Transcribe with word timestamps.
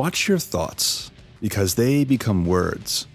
Watch 0.00 0.28
your 0.28 0.38
thoughts, 0.38 1.10
because 1.42 1.74
they 1.74 2.04
become 2.04 2.46
words. 2.46 3.06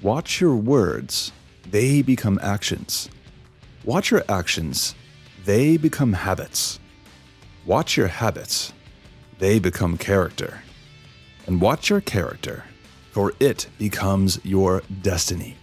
Watch 0.00 0.40
your 0.40 0.54
words, 0.54 1.32
they 1.68 2.02
become 2.02 2.38
actions. 2.40 3.08
Watch 3.84 4.12
your 4.12 4.22
actions, 4.28 4.94
they 5.44 5.76
become 5.76 6.12
habits. 6.12 6.78
Watch 7.66 7.96
your 7.96 8.06
habits, 8.06 8.72
they 9.40 9.58
become 9.58 9.98
character. 9.98 10.62
And 11.48 11.60
watch 11.60 11.90
your 11.90 12.00
character, 12.00 12.62
for 13.10 13.32
it 13.40 13.66
becomes 13.76 14.38
your 14.44 14.84
destiny. 15.02 15.56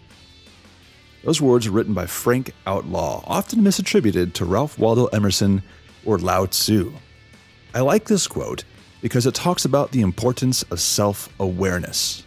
Those 1.23 1.39
words 1.39 1.67
are 1.67 1.71
written 1.71 1.93
by 1.93 2.07
Frank 2.07 2.51
Outlaw, 2.65 3.23
often 3.25 3.61
misattributed 3.61 4.33
to 4.33 4.43
Ralph 4.43 4.77
Waldo 4.77 5.05
Emerson 5.05 5.63
or 6.03 6.17
Lao 6.17 6.45
Tzu. 6.45 6.91
I 7.73 7.79
like 7.79 8.03
this 8.03 8.27
quote 8.27 8.65
because 9.07 9.25
it 9.25 9.33
talks 9.33 9.63
about 9.63 9.91
the 9.91 10.01
importance 10.01 10.63
of 10.63 10.81
self 10.81 11.29
awareness. 11.39 12.25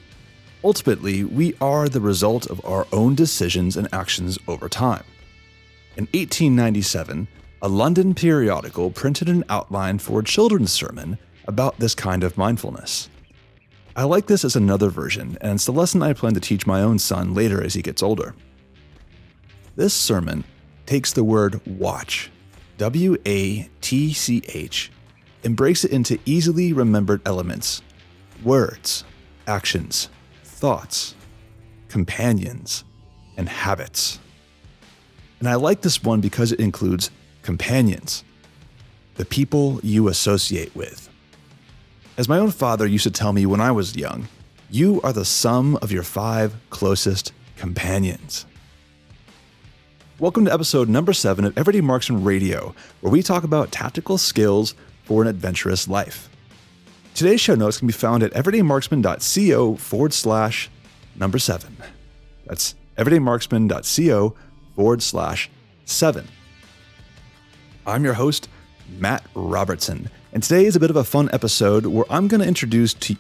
Ultimately, 0.65 1.25
we 1.25 1.55
are 1.61 1.91
the 1.91 2.01
result 2.01 2.47
of 2.47 2.65
our 2.65 2.87
own 2.91 3.15
decisions 3.15 3.77
and 3.77 3.87
actions 3.93 4.39
over 4.49 4.67
time. 4.67 5.05
In 5.99 6.05
1897, 6.15 7.29
a 7.61 7.69
London 7.69 8.15
periodical 8.15 8.91
printed 8.91 9.29
an 9.29 9.45
outline 9.51 9.99
for 9.99 10.21
a 10.21 10.25
children's 10.25 10.73
sermon 10.73 11.19
about 11.47 11.79
this 11.79 11.95
kind 11.95 12.25
of 12.25 12.39
mindfulness. 12.39 13.11
I 13.95 14.05
like 14.05 14.27
this 14.27 14.43
as 14.43 14.57
another 14.57 14.89
version, 14.89 15.37
and 15.43 15.57
it's 15.57 15.67
the 15.67 15.73
lesson 15.73 16.03
I 16.03 16.15
plan 16.15 16.33
to 16.33 16.41
teach 16.41 16.67
my 16.67 16.81
own 16.81 16.99
son 16.99 17.35
later 17.35 17.63
as 17.63 17.75
he 17.75 17.83
gets 17.83 18.03
older. 18.03 18.35
This 19.77 19.93
sermon 19.93 20.45
takes 20.87 21.13
the 21.13 21.25
word 21.25 21.61
watch, 21.67 22.31
W 22.79 23.19
A 23.27 23.69
T 23.83 24.15
C 24.15 24.43
H, 24.49 24.91
and 25.45 25.57
breaks 25.57 25.85
it 25.85 25.91
into 25.91 26.19
easily 26.25 26.73
remembered 26.73 27.21
elements 27.27 27.83
words, 28.43 29.05
actions, 29.47 30.09
thoughts, 30.45 31.15
companions, 31.89 32.85
and 33.37 33.49
habits. 33.49 34.19
And 35.39 35.49
I 35.49 35.55
like 35.55 35.83
this 35.83 36.03
one 36.03 36.21
because 36.21 36.53
it 36.53 36.61
includes 36.61 37.11
companions, 37.43 38.25
the 39.17 39.25
people 39.25 39.81
you 39.83 40.09
associate 40.09 40.75
with. 40.75 41.09
As 42.17 42.29
my 42.29 42.39
own 42.39 42.51
father 42.51 42.87
used 42.87 43.05
to 43.05 43.11
tell 43.11 43.33
me 43.33 43.47
when 43.47 43.61
I 43.61 43.73
was 43.73 43.97
young, 43.97 44.29
you 44.71 45.01
are 45.03 45.13
the 45.13 45.25
sum 45.25 45.77
of 45.83 45.91
your 45.91 46.03
five 46.03 46.55
closest 46.71 47.33
companions. 47.57 48.47
Welcome 50.19 50.45
to 50.45 50.53
episode 50.53 50.91
number 50.91 51.15
seven 51.15 51.47
of 51.47 51.57
Everyday 51.57 51.81
Marksman 51.81 52.23
Radio, 52.23 52.75
where 53.01 53.11
we 53.11 53.23
talk 53.23 53.43
about 53.43 53.73
tactical 53.73 54.19
skills 54.19 54.75
for 55.11 55.23
an 55.23 55.27
adventurous 55.27 55.89
life. 55.89 56.31
Today's 57.17 57.41
show 57.41 57.57
notes 57.57 57.79
can 57.79 57.89
be 57.89 57.93
found 57.93 58.23
at 58.23 58.33
everydaymarksman.co 58.33 59.75
forward 59.75 60.13
slash 60.13 60.71
number 61.17 61.37
seven. 61.37 61.77
That's 62.47 62.77
everydaymarksman.co 62.97 64.37
forward 64.77 65.03
slash 65.03 65.51
seven. 65.85 66.29
I'm 67.85 68.05
your 68.05 68.15
host, 68.15 68.49
Matt 69.01 69.27
Robertson, 69.35 70.11
and 70.33 70.45
today 70.45 70.65
is 70.65 70.77
a 70.77 70.81
bit 70.81 70.91
of 70.91 70.97
a 70.97 71.03
fun 71.03 71.29
episode 71.33 71.87
where 71.87 72.07
I'm 72.09 72.29
going 72.29 72.41
to 72.41 72.47
introduce 72.47 72.95
to 72.95 73.17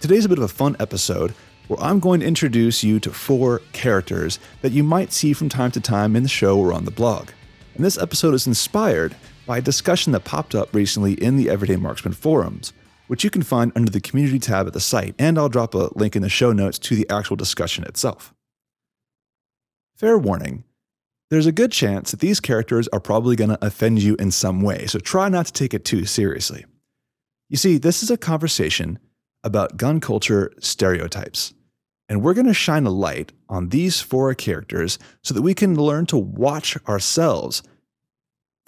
Today's 0.00 0.26
a 0.26 0.28
bit 0.28 0.36
of 0.36 0.44
a 0.44 0.48
fun 0.48 0.76
episode 0.78 1.30
where 1.68 1.80
I'm 1.80 2.00
going 2.00 2.20
to 2.20 2.26
introduce 2.26 2.84
you 2.84 3.00
to 3.00 3.10
four 3.10 3.62
characters 3.72 4.38
that 4.60 4.72
you 4.72 4.84
might 4.84 5.14
see 5.14 5.32
from 5.32 5.48
time 5.48 5.70
to 5.70 5.80
time 5.80 6.16
in 6.16 6.22
the 6.22 6.28
show 6.28 6.58
or 6.58 6.70
on 6.70 6.84
the 6.84 6.90
blog. 6.90 7.30
And 7.76 7.82
this 7.82 7.96
episode 7.96 8.34
is 8.34 8.46
inspired 8.46 9.16
by 9.48 9.58
a 9.58 9.62
discussion 9.62 10.12
that 10.12 10.24
popped 10.24 10.54
up 10.54 10.74
recently 10.74 11.14
in 11.14 11.38
the 11.38 11.48
Everyday 11.48 11.76
Marksman 11.76 12.12
forums, 12.12 12.74
which 13.06 13.24
you 13.24 13.30
can 13.30 13.42
find 13.42 13.72
under 13.74 13.90
the 13.90 13.98
community 13.98 14.38
tab 14.38 14.66
at 14.66 14.74
the 14.74 14.78
site, 14.78 15.14
and 15.18 15.38
I'll 15.38 15.48
drop 15.48 15.74
a 15.74 15.88
link 15.94 16.14
in 16.14 16.20
the 16.20 16.28
show 16.28 16.52
notes 16.52 16.78
to 16.80 16.94
the 16.94 17.08
actual 17.08 17.34
discussion 17.34 17.84
itself. 17.84 18.34
Fair 19.96 20.18
warning 20.18 20.64
there's 21.30 21.46
a 21.46 21.52
good 21.52 21.72
chance 21.72 22.10
that 22.10 22.20
these 22.20 22.40
characters 22.40 22.88
are 22.88 23.00
probably 23.00 23.36
going 23.36 23.50
to 23.50 23.64
offend 23.64 24.02
you 24.02 24.16
in 24.16 24.30
some 24.30 24.62
way, 24.62 24.86
so 24.86 24.98
try 24.98 25.28
not 25.28 25.46
to 25.46 25.52
take 25.52 25.74
it 25.74 25.84
too 25.84 26.04
seriously. 26.04 26.64
You 27.48 27.56
see, 27.56 27.78
this 27.78 28.02
is 28.02 28.10
a 28.10 28.16
conversation 28.16 28.98
about 29.44 29.76
gun 29.76 30.00
culture 30.00 30.52
stereotypes. 30.58 31.54
And 32.08 32.22
we're 32.22 32.34
going 32.34 32.46
to 32.46 32.54
shine 32.54 32.86
a 32.86 32.90
light 32.90 33.32
on 33.48 33.68
these 33.68 34.00
four 34.00 34.34
characters 34.34 34.98
so 35.22 35.34
that 35.34 35.42
we 35.42 35.54
can 35.54 35.78
learn 35.78 36.06
to 36.06 36.16
watch 36.16 36.78
ourselves 36.86 37.62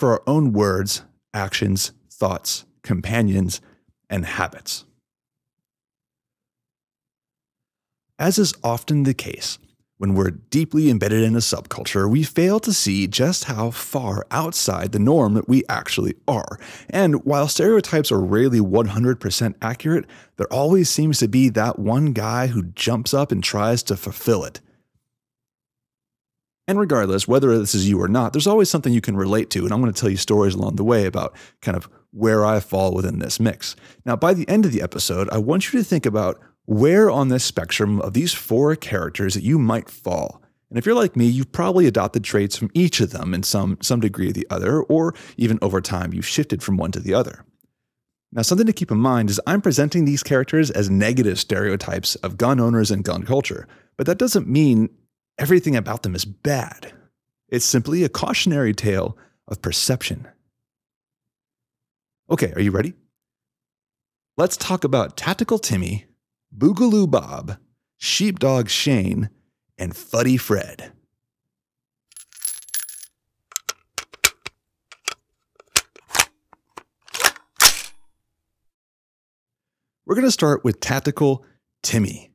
for 0.00 0.12
our 0.12 0.22
own 0.27 0.55
words, 0.55 1.03
actions, 1.34 1.93
thoughts, 2.11 2.65
companions, 2.83 3.61
and 4.09 4.25
habits. 4.25 4.87
As 8.19 8.38
is 8.38 8.55
often 8.65 9.03
the 9.03 9.12
case, 9.12 9.59
when 9.99 10.15
we're 10.15 10.31
deeply 10.31 10.88
embedded 10.88 11.22
in 11.22 11.34
a 11.34 11.41
subculture, 11.41 12.11
we 12.11 12.22
fail 12.22 12.59
to 12.61 12.72
see 12.72 13.06
just 13.06 13.44
how 13.44 13.71
far 13.71 14.27
outside 14.31 14.93
the 14.93 14.99
norm 14.99 15.34
that 15.34 15.50
we 15.50 15.65
actually 15.69 16.15
are. 16.27 16.59
And 16.88 17.22
while 17.27 17.49
stereotypes 17.49 18.11
are 18.11 18.21
rarely 18.21 18.61
100% 18.61 19.55
accurate, 19.61 20.06
there 20.38 20.50
always 20.50 20.88
seems 20.88 21.19
to 21.19 21.28
be 21.28 21.50
that 21.50 21.78
one 21.78 22.15
guy 22.15 22.47
who 22.47 22.62
jumps 22.62 23.12
up 23.12 23.31
and 23.31 23.44
tries 23.44 23.82
to 23.82 23.97
fulfill 23.99 24.44
it. 24.44 24.62
And 26.69 26.78
regardless, 26.78 27.26
whether 27.26 27.59
this 27.59 27.75
is 27.75 27.88
you 27.88 28.00
or 28.00 28.09
not, 28.09 28.32
there's 28.32 28.47
always 28.47 28.71
something 28.71 28.93
you 28.93 29.00
can 29.00 29.16
relate 29.16 29.50
to. 29.50 29.65
And 29.65 29.72
I'm 29.72 29.81
going 29.81 29.93
to 29.93 30.00
tell 30.00 30.10
you 30.10 30.16
stories 30.16 30.54
along 30.54 30.76
the 30.76 30.84
way 30.84 31.06
about 31.06 31.34
kind 31.60 31.76
of 31.76 31.88
where 32.12 32.44
I 32.44 32.60
fall 32.60 32.94
within 32.94 33.19
this 33.19 33.41
mix. 33.41 33.75
Now, 34.04 34.16
by 34.16 34.34
the 34.34 34.48
end 34.48 34.65
of 34.65 34.72
the 34.72 34.82
episode, 34.82 35.28
I 35.31 35.38
want 35.38 35.72
you 35.72 35.78
to 35.78 35.84
think 35.84 36.06
about 36.06 36.41
where 36.66 37.10
on 37.10 37.28
this 37.28 37.44
spectrum 37.44 38.00
of 38.00 38.12
these 38.12 38.32
four 38.32 38.76
characters 38.76 39.34
that 39.34 39.43
you 39.43 39.59
might 39.59 39.91
fall. 39.91 40.41
And 40.69 40.78
if 40.78 40.87
you're 40.87 40.94
like 40.94 41.16
me, 41.16 41.26
you've 41.26 41.50
probably 41.50 41.87
adopted 41.87 42.22
traits 42.22 42.56
from 42.56 42.70
each 42.75 43.00
of 43.00 43.10
them 43.10 43.34
in 43.34 43.43
some, 43.43 43.76
some 43.82 43.99
degree 43.99 44.28
or 44.28 44.32
the 44.32 44.47
other, 44.50 44.81
or 44.82 45.15
even 45.37 45.59
over 45.62 45.81
time, 45.81 46.15
you've 46.15 46.26
shifted 46.26 46.62
from 46.62 46.76
one 46.76 46.93
to 46.93 47.00
the 47.00 47.15
other. 47.15 47.44
Now, 48.32 48.43
something 48.43 48.69
to 48.69 48.72
keep 48.72 48.93
in 48.93 48.99
mind 48.99 49.28
is 49.28 49.41
I'm 49.47 49.60
presenting 49.60 50.04
these 50.04 50.22
characters 50.22 50.70
as 50.70 50.88
negative 50.88 51.41
stereotypes 51.41 52.15
of 52.16 52.38
gun 52.38 52.60
owners 52.60 52.93
and 52.93 53.03
gun 53.03 53.25
culture, 53.25 53.66
but 53.97 54.06
that 54.06 54.19
doesn't 54.19 54.47
mean 54.47 54.88
everything 55.40 55.74
about 55.74 56.02
them 56.02 56.14
is 56.14 56.26
bad. 56.26 56.92
It's 57.48 57.64
simply 57.64 58.04
a 58.04 58.08
cautionary 58.10 58.74
tale 58.74 59.16
of 59.48 59.62
perception. 59.62 60.28
Okay, 62.30 62.52
are 62.52 62.60
you 62.60 62.70
ready? 62.70 62.92
Let's 64.36 64.56
talk 64.56 64.84
about 64.84 65.16
Tactical 65.16 65.58
Timmy 65.58 66.06
Boogaloo 66.56 67.10
Bob, 67.10 67.56
Sheepdog 67.96 68.68
Shane, 68.68 69.30
and 69.78 69.96
Fuddy 69.96 70.36
Fred. 70.36 70.92
We're 80.04 80.16
going 80.16 80.26
to 80.26 80.32
start 80.32 80.64
with 80.64 80.80
Tactical 80.80 81.44
Timmy. 81.82 82.29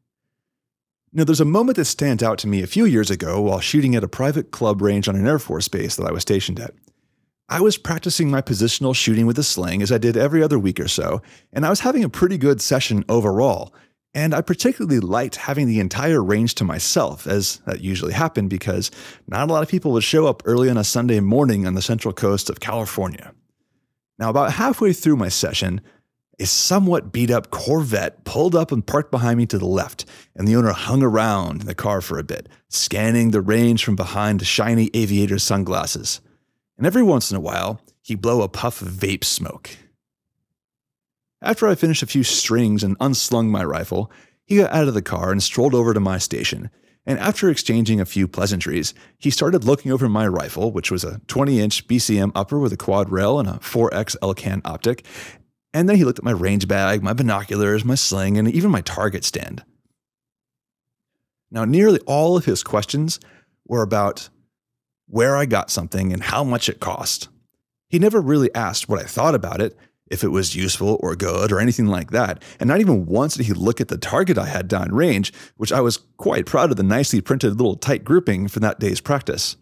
Now, 1.17 1.23
there's 1.23 1.39
a 1.39 1.45
moment 1.45 1.77
that 1.77 1.85
stands 1.85 2.21
out 2.21 2.37
to 2.39 2.47
me 2.49 2.61
a 2.61 2.67
few 2.67 2.83
years 2.83 3.09
ago 3.09 3.39
while 3.39 3.61
shooting 3.61 3.95
at 3.95 4.03
a 4.03 4.07
private 4.07 4.51
club 4.51 4.81
range 4.81 5.07
on 5.07 5.15
an 5.15 5.25
Air 5.25 5.39
Force 5.39 5.69
base 5.69 5.95
that 5.95 6.05
I 6.05 6.11
was 6.11 6.23
stationed 6.23 6.59
at. 6.59 6.73
I 7.47 7.61
was 7.61 7.77
practicing 7.77 8.29
my 8.29 8.41
positional 8.41 8.93
shooting 8.93 9.25
with 9.25 9.39
a 9.39 9.43
sling 9.43 9.81
as 9.81 9.93
I 9.93 9.97
did 9.97 10.17
every 10.17 10.43
other 10.43 10.59
week 10.59 10.77
or 10.77 10.89
so, 10.89 11.21
and 11.53 11.65
I 11.65 11.69
was 11.69 11.79
having 11.79 12.03
a 12.03 12.09
pretty 12.09 12.37
good 12.37 12.59
session 12.59 13.05
overall, 13.07 13.73
and 14.13 14.35
I 14.35 14.41
particularly 14.41 14.99
liked 14.99 15.37
having 15.37 15.67
the 15.67 15.79
entire 15.79 16.21
range 16.21 16.53
to 16.55 16.65
myself, 16.65 17.27
as 17.27 17.61
that 17.65 17.79
usually 17.79 18.11
happened 18.11 18.49
because 18.49 18.91
not 19.25 19.49
a 19.49 19.53
lot 19.53 19.63
of 19.63 19.69
people 19.69 19.93
would 19.93 20.03
show 20.03 20.27
up 20.27 20.43
early 20.43 20.69
on 20.69 20.77
a 20.77 20.83
Sunday 20.83 21.21
morning 21.21 21.65
on 21.65 21.75
the 21.75 21.81
central 21.81 22.13
coast 22.13 22.49
of 22.49 22.59
California. 22.59 23.31
Now, 24.19 24.31
about 24.31 24.51
halfway 24.51 24.91
through 24.91 25.15
my 25.15 25.29
session, 25.29 25.79
a 26.39 26.45
somewhat 26.45 27.11
beat 27.11 27.31
up 27.31 27.51
Corvette 27.51 28.23
pulled 28.23 28.55
up 28.55 28.71
and 28.71 28.85
parked 28.85 29.11
behind 29.11 29.37
me 29.37 29.45
to 29.47 29.57
the 29.57 29.65
left, 29.65 30.05
and 30.35 30.47
the 30.47 30.55
owner 30.55 30.73
hung 30.73 31.01
around 31.01 31.61
in 31.61 31.67
the 31.67 31.75
car 31.75 32.01
for 32.01 32.19
a 32.19 32.23
bit, 32.23 32.49
scanning 32.69 33.31
the 33.31 33.41
range 33.41 33.83
from 33.83 33.95
behind 33.95 34.45
shiny 34.45 34.89
aviator 34.93 35.39
sunglasses. 35.39 36.21
And 36.77 36.85
every 36.85 37.03
once 37.03 37.31
in 37.31 37.37
a 37.37 37.41
while, 37.41 37.79
he'd 38.01 38.21
blow 38.21 38.41
a 38.41 38.49
puff 38.49 38.81
of 38.81 38.89
vape 38.89 39.23
smoke. 39.23 39.69
After 41.41 41.67
I 41.67 41.75
finished 41.75 42.03
a 42.03 42.07
few 42.07 42.23
strings 42.23 42.83
and 42.83 42.97
unslung 42.99 43.49
my 43.49 43.63
rifle, 43.63 44.11
he 44.45 44.57
got 44.57 44.71
out 44.71 44.87
of 44.87 44.93
the 44.93 45.01
car 45.01 45.31
and 45.31 45.41
strolled 45.41 45.73
over 45.73 45.93
to 45.93 45.99
my 45.99 46.17
station. 46.17 46.69
And 47.05 47.19
after 47.19 47.49
exchanging 47.49 48.01
a 48.01 48.05
few 48.05 48.27
pleasantries, 48.27 48.93
he 49.19 49.29
started 49.29 49.63
looking 49.63 49.91
over 49.91 50.09
my 50.09 50.27
rifle, 50.27 50.71
which 50.71 50.89
was 50.89 51.03
a 51.03 51.19
20 51.27 51.59
inch 51.59 51.87
BCM 51.87 52.31
upper 52.33 52.57
with 52.57 52.73
a 52.73 52.77
quad 52.77 53.11
rail 53.11 53.39
and 53.39 53.47
a 53.47 53.53
4X 53.53 54.17
Elcan 54.21 54.61
optic. 54.65 55.05
And 55.75 55.89
then 55.89 55.97
he 55.97 56.05
looked 56.05 56.19
at 56.19 56.25
my 56.25 56.31
range 56.31 56.69
bag, 56.69 57.03
my 57.03 57.11
binoculars, 57.11 57.83
my 57.83 57.95
sling, 57.95 58.37
and 58.37 58.49
even 58.49 58.71
my 58.71 58.79
target 58.79 59.25
stand. 59.25 59.61
Now, 61.51 61.65
nearly 61.65 61.99
all 62.07 62.37
of 62.37 62.45
his 62.45 62.63
questions 62.63 63.19
were 63.67 63.81
about 63.81 64.29
where 65.07 65.35
I 65.35 65.45
got 65.45 65.69
something 65.69 66.13
and 66.13 66.23
how 66.23 66.45
much 66.45 66.69
it 66.69 66.79
cost. 66.79 67.27
He 67.89 67.99
never 67.99 68.21
really 68.21 68.55
asked 68.55 68.87
what 68.87 69.01
I 69.01 69.03
thought 69.03 69.35
about 69.35 69.59
it, 69.59 69.77
if 70.09 70.23
it 70.23 70.29
was 70.29 70.55
useful 70.55 70.97
or 71.01 71.13
good 71.13 71.51
or 71.51 71.59
anything 71.59 71.87
like 71.87 72.11
that. 72.11 72.41
And 72.57 72.69
not 72.69 72.79
even 72.79 73.05
once 73.05 73.35
did 73.35 73.45
he 73.45 73.51
look 73.51 73.81
at 73.81 73.89
the 73.89 73.97
target 73.97 74.37
I 74.37 74.45
had 74.45 74.69
down 74.69 74.95
range, 74.95 75.33
which 75.57 75.73
I 75.73 75.81
was 75.81 75.97
quite 76.15 76.45
proud 76.45 76.71
of 76.71 76.77
the 76.77 76.83
nicely 76.83 77.19
printed 77.19 77.57
little 77.57 77.75
tight 77.75 78.05
grouping 78.05 78.47
for 78.47 78.61
that 78.61 78.79
day's 78.79 79.01
practice. 79.01 79.57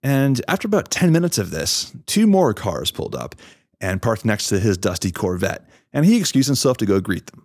And 0.00 0.40
after 0.46 0.68
about 0.68 0.92
10 0.92 1.10
minutes 1.10 1.38
of 1.38 1.50
this, 1.50 1.92
two 2.06 2.28
more 2.28 2.54
cars 2.54 2.92
pulled 2.92 3.16
up 3.16 3.34
and 3.80 4.02
parked 4.02 4.24
next 4.24 4.48
to 4.48 4.58
his 4.58 4.76
dusty 4.76 5.10
Corvette, 5.10 5.68
and 5.92 6.04
he 6.04 6.18
excused 6.18 6.48
himself 6.48 6.76
to 6.78 6.86
go 6.86 7.00
greet 7.00 7.26
them. 7.26 7.44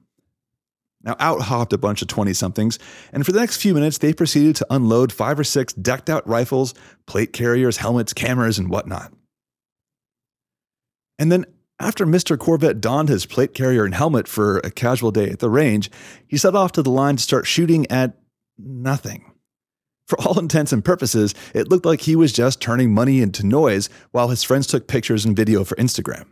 Now, 1.04 1.18
out 1.20 1.42
hopped 1.42 1.74
a 1.74 1.78
bunch 1.78 2.02
of 2.02 2.08
20 2.08 2.34
somethings, 2.34 2.80
and 3.12 3.26
for 3.26 3.34
the 3.34 3.40
next 3.40 3.58
few 3.58 3.74
minutes, 3.74 3.98
they 3.98 4.14
proceeded 4.14 4.56
to 4.58 4.68
unload 4.70 5.12
five 5.12 5.38
or 5.38 5.44
six 5.44 5.74
decked 5.74 6.10
out 6.10 6.28
rifles, 6.28 6.74
plate 7.06 7.34
carriers, 7.34 7.78
helmets, 7.78 8.14
cameras, 8.14 8.58
and 8.58 8.70
whatnot. 8.70 9.12
And 11.20 11.32
then, 11.32 11.46
after 11.80 12.06
Mr. 12.06 12.40
Corvette 12.40 12.80
donned 12.80 13.10
his 13.10 13.26
plate 13.26 13.54
carrier 13.54 13.84
and 13.84 13.94
helmet 13.94 14.28
for 14.28 14.60
a 14.60 14.72
casual 14.72 15.12
day 15.12 15.30
at 15.30 15.40
the 15.40 15.50
range, 15.50 15.92
he 16.26 16.38
set 16.38 16.56
off 16.56 16.72
to 16.74 16.82
the 16.82 16.90
line 16.90 17.18
to 17.18 17.24
start 17.24 17.46
shooting 17.46 17.86
at 17.92 18.18
nothing. 18.58 19.33
For 20.08 20.20
all 20.22 20.40
intents 20.40 20.72
and 20.72 20.84
purposes, 20.84 21.34
it 21.54 21.70
looked 21.70 21.86
like 21.86 22.02
he 22.02 22.16
was 22.16 22.34
just 22.34 22.62
turning 22.62 22.94
money 22.94 23.22
into 23.22 23.46
noise 23.46 23.90
while 24.12 24.30
his 24.30 24.44
friends 24.44 24.68
took 24.68 24.88
pictures 24.88 25.26
and 25.26 25.36
video 25.36 25.64
for 25.64 25.76
Instagram. 25.76 26.26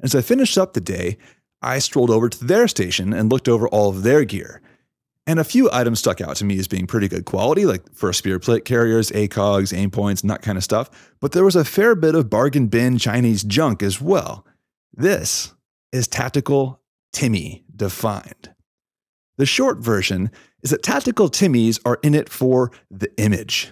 As 0.00 0.14
I 0.14 0.20
finished 0.20 0.58
up 0.58 0.74
the 0.74 0.80
day, 0.80 1.18
I 1.62 1.78
strolled 1.78 2.10
over 2.10 2.28
to 2.28 2.44
their 2.44 2.68
station 2.68 3.12
and 3.12 3.32
looked 3.32 3.48
over 3.48 3.66
all 3.68 3.88
of 3.88 4.02
their 4.02 4.24
gear. 4.24 4.60
And 5.26 5.38
a 5.38 5.44
few 5.44 5.70
items 5.72 6.00
stuck 6.00 6.20
out 6.20 6.36
to 6.36 6.44
me 6.44 6.58
as 6.58 6.68
being 6.68 6.86
pretty 6.86 7.08
good 7.08 7.24
quality, 7.24 7.64
like 7.64 7.82
FirstSpear 7.92 8.42
plate 8.42 8.66
carriers, 8.66 9.10
ACOGs, 9.12 9.72
Aimpoints, 9.72 10.20
and 10.20 10.28
that 10.28 10.42
kind 10.42 10.58
of 10.58 10.64
stuff. 10.64 11.14
But 11.20 11.32
there 11.32 11.44
was 11.44 11.56
a 11.56 11.64
fair 11.64 11.94
bit 11.94 12.14
of 12.14 12.28
bargain 12.28 12.66
bin 12.66 12.98
Chinese 12.98 13.42
junk 13.42 13.82
as 13.82 14.02
well. 14.02 14.46
This 14.92 15.54
is 15.92 16.06
Tactical 16.06 16.82
Timmy 17.14 17.64
defined. 17.74 18.50
The 19.38 19.46
short 19.46 19.78
version 19.78 20.30
is 20.64 20.70
that 20.70 20.82
Tactical 20.82 21.30
Timmies 21.30 21.78
are 21.84 22.00
in 22.02 22.14
it 22.14 22.28
for 22.28 22.72
the 22.90 23.12
image. 23.18 23.70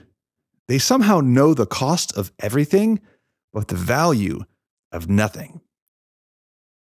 They 0.69 0.79
somehow 0.79 1.21
know 1.21 1.55
the 1.55 1.67
cost 1.67 2.17
of 2.17 2.31
everything, 2.39 3.00
but 3.53 3.69
the 3.69 3.75
value 3.75 4.44
of 4.93 5.09
nothing. 5.09 5.61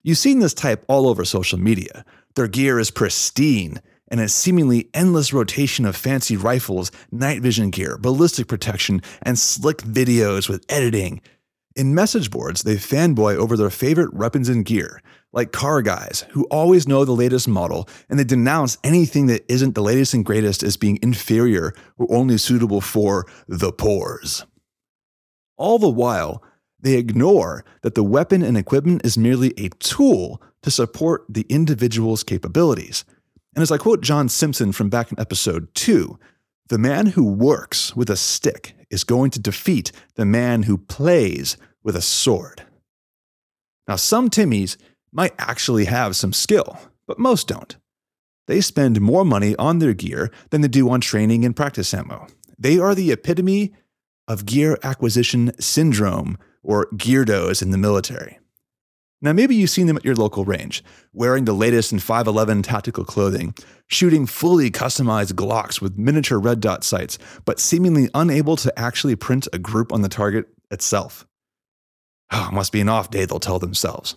You've 0.03 0.19
seen 0.19 0.39
this 0.39 0.55
type 0.55 0.85
all 0.89 1.09
over 1.09 1.25
social 1.25 1.59
media. 1.59 2.05
Their 2.37 2.47
gear 2.47 2.79
is 2.79 2.91
pristine 2.91 3.81
and 4.09 4.21
a 4.21 4.29
seemingly 4.29 4.89
endless 4.95 5.33
rotation 5.33 5.85
of 5.85 5.97
fancy 5.97 6.37
rifles, 6.37 6.93
night 7.11 7.43
vision 7.43 7.71
gear, 7.71 7.99
ballistic 7.99 8.47
protection, 8.47 9.03
and 9.23 9.37
slick 9.37 9.79
videos 9.79 10.49
with 10.49 10.65
editing. 10.69 11.21
In 11.77 11.95
message 11.95 12.31
boards, 12.31 12.63
they 12.63 12.77
fanboy 12.77 13.37
over 13.37 13.55
their 13.55 13.69
favorite 13.69 14.15
weapons 14.15 14.49
and 14.49 14.65
gear, 14.65 15.03
like 15.35 15.53
car 15.53 15.83
guys 15.83 16.25
who 16.31 16.45
always 16.45 16.89
know 16.89 17.05
the 17.05 17.13
latest 17.13 17.47
model 17.47 17.87
and 18.09 18.19
they 18.19 18.25
denounce 18.25 18.79
anything 18.83 19.27
that 19.27 19.45
isn't 19.53 19.75
the 19.75 19.83
latest 19.83 20.15
and 20.15 20.25
greatest 20.25 20.63
as 20.63 20.79
being 20.79 20.99
inferior 21.03 21.75
or 21.99 22.07
only 22.11 22.39
suitable 22.39 22.81
for 22.81 23.27
the 23.47 23.71
pores. 23.73 24.47
All 25.59 25.79
the 25.79 25.91
while, 25.91 26.43
they 26.81 26.95
ignore 26.95 27.63
that 27.83 27.95
the 27.95 28.03
weapon 28.03 28.43
and 28.43 28.57
equipment 28.57 29.05
is 29.05 29.19
merely 29.19 29.53
a 29.59 29.69
tool 29.69 30.41
to 30.63 30.71
support 30.71 31.27
the 31.29 31.45
individual's 31.51 32.25
capabilities. 32.25 33.05
And 33.55 33.63
as 33.63 33.71
I 33.71 33.77
quote 33.77 34.01
John 34.01 34.31
Simpson 34.31 34.73
from 34.73 34.89
back 34.89 35.13
in 35.13 35.21
episode 35.21 35.69
2, 35.75 36.19
the 36.69 36.79
man 36.79 37.07
who 37.07 37.25
works 37.25 37.95
with 37.95 38.11
a 38.11 38.17
stick 38.17 38.75
is 38.91 39.05
going 39.05 39.31
to 39.31 39.41
defeat 39.41 39.93
the 40.15 40.25
man 40.25 40.65
who 40.65 40.79
plays 40.79 41.57
with 41.83 41.97
a 41.97 42.03
sword. 42.03 42.63
Now, 43.87 43.97
some 43.97 44.31
Timmies 44.31 44.77
might 45.13 45.35
actually 45.39 45.85
have 45.85 46.17
some 46.17 46.33
skill, 46.33 46.79
but 47.07 47.19
most 47.19 47.49
don't. 47.49 47.77
They 48.47 48.61
spend 48.61 49.01
more 49.01 49.25
money 49.25 49.55
on 49.57 49.79
their 49.79 49.95
gear 49.95 50.31
than 50.51 50.61
they 50.61 50.69
do 50.69 50.91
on 50.91 51.01
training 51.01 51.45
and 51.45 51.55
practice 51.55 51.93
ammo. 51.95 52.27
They 52.59 52.79
are 52.79 52.95
the 52.95 53.13
epitome 53.13 53.75
of 54.29 54.47
gear 54.47 54.79
acquisition 54.83 55.53
syndrome 55.61 56.39
or 56.63 56.89
geardos 56.95 57.63
in 57.63 57.71
the 57.71 57.79
military. 57.79 58.39
Now, 59.23 59.33
maybe 59.33 59.55
you've 59.55 59.71
seen 59.71 59.87
them 59.87 59.97
at 59.97 60.05
your 60.05 60.15
local 60.15 60.45
range, 60.45 60.85
wearing 61.13 61.47
the 61.47 61.55
latest 61.55 61.91
in 61.91 61.99
511 61.99 62.63
tactical 62.63 63.05
clothing, 63.05 63.55
shooting 63.87 64.27
fully 64.27 64.71
customized 64.71 65.33
Glocks 65.33 65.81
with 65.81 65.97
miniature 65.97 66.39
red 66.39 66.61
dot 66.61 66.85
sights, 66.85 67.19
but 67.47 67.59
seemingly 67.59 68.11
unable 68.15 68.57
to 68.57 68.79
actually 68.79 69.17
print 69.17 69.49
a 69.53 69.59
group 69.59 69.93
on 69.93 70.03
the 70.03 70.09
target 70.09 70.47
itself. 70.71 71.27
Oh, 72.31 72.49
it 72.51 72.55
must 72.55 72.73
be 72.73 72.81
an 72.81 72.89
off 72.89 73.11
day, 73.11 73.25
they'll 73.25 73.41
tell 73.41 73.59
themselves. 73.59 74.17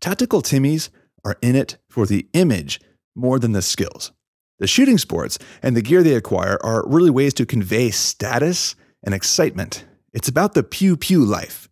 Tactical 0.00 0.42
Timmies 0.42 0.90
are 1.24 1.38
in 1.40 1.56
it 1.56 1.78
for 1.88 2.04
the 2.04 2.28
image 2.34 2.80
more 3.16 3.38
than 3.38 3.52
the 3.52 3.62
skills. 3.62 4.12
The 4.58 4.66
shooting 4.66 4.98
sports 4.98 5.38
and 5.62 5.76
the 5.76 5.82
gear 5.82 6.02
they 6.02 6.14
acquire 6.14 6.58
are 6.62 6.86
really 6.86 7.10
ways 7.10 7.32
to 7.34 7.46
convey 7.46 7.90
status 7.90 8.74
and 9.02 9.14
excitement 9.14 9.84
it's 10.12 10.28
about 10.28 10.54
the 10.54 10.62
pew 10.62 10.96
pew 10.96 11.24
life. 11.24 11.67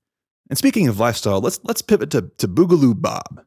And 0.48 0.58
speaking 0.58 0.88
of 0.88 1.00
lifestyle, 1.00 1.40
let's 1.40 1.60
let's 1.64 1.82
pivot 1.82 2.10
to, 2.10 2.30
to 2.38 2.48
Boogaloo 2.48 3.00
Bob. 3.00 3.42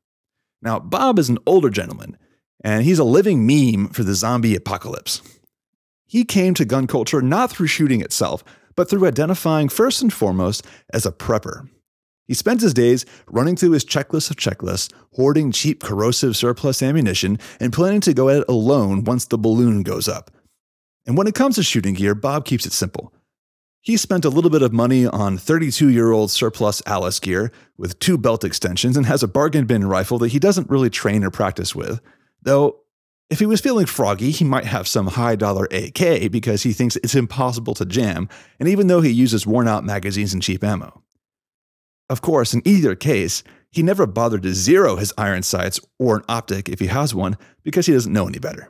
Now, 0.62 0.80
Bob 0.80 1.19
is 1.19 1.30
an 1.30 1.38
older 1.46 1.69
gentleman, 1.69 2.18
and 2.63 2.84
he's 2.84 3.00
a 3.00 3.04
living 3.06 3.46
meme 3.48 3.90
for 3.90 4.04
the 4.04 4.16
zombie 4.16 4.56
apocalypse. 4.56 5.22
He 6.06 6.25
came 6.25 6.54
to 6.56 6.66
gun 6.66 6.88
culture 6.88 7.22
not 7.22 7.51
through 7.51 7.68
shooting 7.68 8.01
itself, 8.01 8.44
but 8.75 8.90
through 8.90 9.07
identifying 9.07 9.69
first 9.69 10.01
and 10.01 10.12
foremost 10.12 10.66
as 10.92 11.06
a 11.06 11.12
prepper. 11.12 11.69
He 12.28 12.34
spends 12.34 12.62
his 12.62 12.74
days 12.74 13.06
running 13.28 13.56
through 13.56 13.72
his 13.72 13.86
checklist 13.86 14.30
of 14.30 14.36
checklists, 14.36 14.94
hoarding 15.13 15.52
cheap 15.52 15.81
corrosive 15.81 16.36
surplus 16.36 16.84
ammunition, 16.84 17.40
and 17.60 17.74
planning 17.74 18.02
to 18.02 18.13
go 18.13 18.30
at 18.30 18.42
it 18.42 18.50
alone 18.50 19.04
once 19.04 19.25
the 19.25 19.38
balloon 19.38 19.84
goes 19.84 20.07
up. 20.07 20.30
And 21.07 21.18
when 21.18 21.28
it 21.28 21.34
comes 21.34 21.56
to 21.56 21.63
shooting 21.63 21.95
gear, 21.95 22.13
Bob 22.13 22.45
keeps 22.45 22.66
it 22.66 22.74
simple. 22.74 23.14
He 23.81 23.95
spent 23.95 24.26
a 24.26 24.30
little 24.30 24.50
bit 24.50 24.62
of 24.62 24.74
money 24.74 25.07
on 25.07 25.38
32 25.38 25.90
year 25.90 26.12
old 26.12 26.31
surplus 26.31 26.81
ALICE 26.86 27.19
gear 27.19 27.52
with 27.78 27.98
two 28.00 28.18
belt 28.18 28.44
extensions 28.44 28.98
and 28.98 29.06
has 29.06 29.24
a 29.24 29.28
bargain 29.28 29.66
bin 29.66 29.88
rifle 29.88 30.18
that 30.19 30.30
he 30.30 30.40
doesn't 30.40 30.69
really 30.69 30.90
train 30.90 31.24
or 31.24 31.31
practice 31.31 31.74
with. 31.74 32.02
Though, 32.42 32.81
if 33.30 33.40
he 33.40 33.45
was 33.45 33.62
feeling 33.62 33.86
froggy, 33.86 34.31
he 34.31 34.44
might 34.44 34.66
have 34.66 34.88
some 34.88 35.07
high 35.07 35.36
dollar 35.36 35.68
AK 35.71 36.31
because 36.31 36.64
he 36.64 36.74
thinks 36.74 36.98
it's 36.98 37.16
impossible 37.16 37.74
to 37.76 37.86
jam, 37.86 38.28
and 38.59 38.68
even 38.68 38.88
though 38.88 39.02
he 39.02 39.12
uses 39.12 39.48
worn 39.48 39.68
out 39.68 39.86
magazines 39.86 40.33
and 40.33 40.42
cheap 40.42 40.64
ammo. 40.64 41.04
Of 42.09 42.21
course, 42.21 42.54
in 42.54 42.62
either 42.66 42.95
case, 42.95 43.44
he 43.71 43.83
never 43.83 44.07
bothered 44.07 44.44
to 44.44 44.54
zero 44.54 44.95
his 44.95 45.14
iron 45.18 45.44
sights 45.44 45.80
or 46.00 46.18
an 46.18 46.24
optic 46.28 46.68
if 46.68 46.80
he 46.80 46.88
has 46.88 47.14
one 47.14 47.38
because 47.64 47.86
he 47.86 47.94
doesn't 47.94 48.12
know 48.12 48.28
any 48.28 48.40
better. 48.40 48.69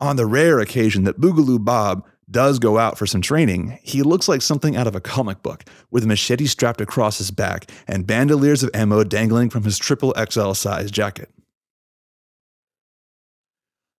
On 0.00 0.16
the 0.16 0.26
rare 0.26 0.58
occasion 0.58 1.04
that 1.04 1.20
Boogaloo 1.20 1.64
Bob 1.64 2.04
does 2.30 2.58
go 2.58 2.78
out 2.78 2.98
for 2.98 3.06
some 3.06 3.20
training, 3.20 3.78
he 3.82 4.02
looks 4.02 4.28
like 4.28 4.42
something 4.42 4.76
out 4.76 4.86
of 4.86 4.94
a 4.94 5.00
comic 5.00 5.42
book, 5.42 5.64
with 5.90 6.04
a 6.04 6.06
machete 6.06 6.46
strapped 6.46 6.80
across 6.80 7.18
his 7.18 7.30
back 7.30 7.70
and 7.86 8.06
bandoliers 8.06 8.62
of 8.62 8.70
ammo 8.74 9.04
dangling 9.04 9.50
from 9.50 9.64
his 9.64 9.78
triple 9.78 10.14
XL 10.30 10.52
size 10.52 10.90
jacket. 10.90 11.30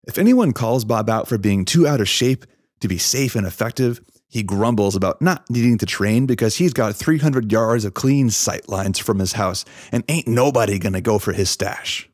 If 0.07 0.17
anyone 0.17 0.51
calls 0.51 0.83
Bob 0.83 1.09
out 1.09 1.27
for 1.27 1.37
being 1.37 1.63
too 1.63 1.87
out 1.87 2.01
of 2.01 2.09
shape 2.09 2.45
to 2.79 2.87
be 2.87 2.97
safe 2.97 3.35
and 3.35 3.45
effective, 3.45 4.01
he 4.27 4.43
grumbles 4.43 4.95
about 4.95 5.21
not 5.21 5.47
needing 5.49 5.77
to 5.77 5.85
train 5.85 6.25
because 6.25 6.55
he's 6.55 6.73
got 6.73 6.95
300 6.95 7.51
yards 7.51 7.85
of 7.85 7.93
clean 7.93 8.29
sight 8.29 8.67
lines 8.69 8.97
from 8.97 9.19
his 9.19 9.33
house 9.33 9.65
and 9.91 10.03
ain't 10.07 10.27
nobody 10.27 10.79
gonna 10.79 11.01
go 11.01 11.19
for 11.19 11.33
his 11.33 11.49
stash. 11.49 12.09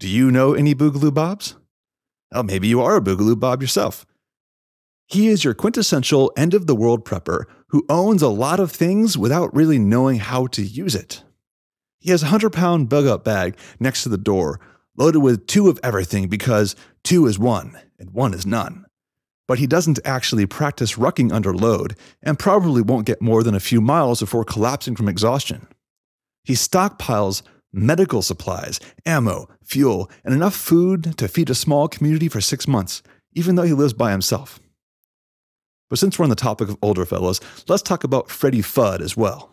Do 0.00 0.08
you 0.08 0.30
know 0.30 0.52
any 0.52 0.74
Boogaloo 0.74 1.14
Bobs? 1.14 1.54
Well, 2.32 2.42
maybe 2.42 2.68
you 2.68 2.82
are 2.82 2.96
a 2.96 3.00
Boogaloo 3.00 3.38
Bob 3.38 3.62
yourself. 3.62 4.04
He 5.10 5.28
is 5.28 5.42
your 5.42 5.54
quintessential 5.54 6.30
end 6.36 6.52
of 6.52 6.66
the 6.66 6.74
world 6.74 7.02
prepper 7.02 7.44
who 7.68 7.86
owns 7.88 8.20
a 8.20 8.28
lot 8.28 8.60
of 8.60 8.70
things 8.70 9.16
without 9.16 9.54
really 9.56 9.78
knowing 9.78 10.18
how 10.18 10.48
to 10.48 10.62
use 10.62 10.94
it. 10.94 11.22
He 11.98 12.10
has 12.10 12.20
a 12.22 12.26
100 12.26 12.50
pound 12.50 12.90
bug 12.90 13.06
out 13.06 13.24
bag 13.24 13.56
next 13.80 14.02
to 14.02 14.10
the 14.10 14.18
door, 14.18 14.60
loaded 14.98 15.20
with 15.20 15.46
two 15.46 15.70
of 15.70 15.80
everything 15.82 16.28
because 16.28 16.76
two 17.04 17.26
is 17.26 17.38
one 17.38 17.78
and 17.98 18.10
one 18.10 18.34
is 18.34 18.44
none. 18.44 18.84
But 19.46 19.58
he 19.58 19.66
doesn't 19.66 19.98
actually 20.04 20.44
practice 20.44 20.96
rucking 20.96 21.32
under 21.32 21.54
load 21.54 21.96
and 22.22 22.38
probably 22.38 22.82
won't 22.82 23.06
get 23.06 23.22
more 23.22 23.42
than 23.42 23.54
a 23.54 23.60
few 23.60 23.80
miles 23.80 24.20
before 24.20 24.44
collapsing 24.44 24.94
from 24.94 25.08
exhaustion. 25.08 25.68
He 26.44 26.52
stockpiles 26.52 27.40
medical 27.72 28.20
supplies, 28.20 28.78
ammo, 29.06 29.48
fuel, 29.64 30.10
and 30.22 30.34
enough 30.34 30.54
food 30.54 31.16
to 31.16 31.28
feed 31.28 31.48
a 31.48 31.54
small 31.54 31.88
community 31.88 32.28
for 32.28 32.42
six 32.42 32.68
months, 32.68 33.02
even 33.32 33.54
though 33.54 33.62
he 33.62 33.72
lives 33.72 33.94
by 33.94 34.10
himself. 34.10 34.60
But 35.88 35.98
since 35.98 36.18
we're 36.18 36.24
on 36.24 36.30
the 36.30 36.36
topic 36.36 36.68
of 36.68 36.78
older 36.82 37.04
fellows, 37.04 37.40
let's 37.68 37.82
talk 37.82 38.04
about 38.04 38.30
Freddie 38.30 38.62
Fudd 38.62 39.00
as 39.00 39.16
well. 39.16 39.50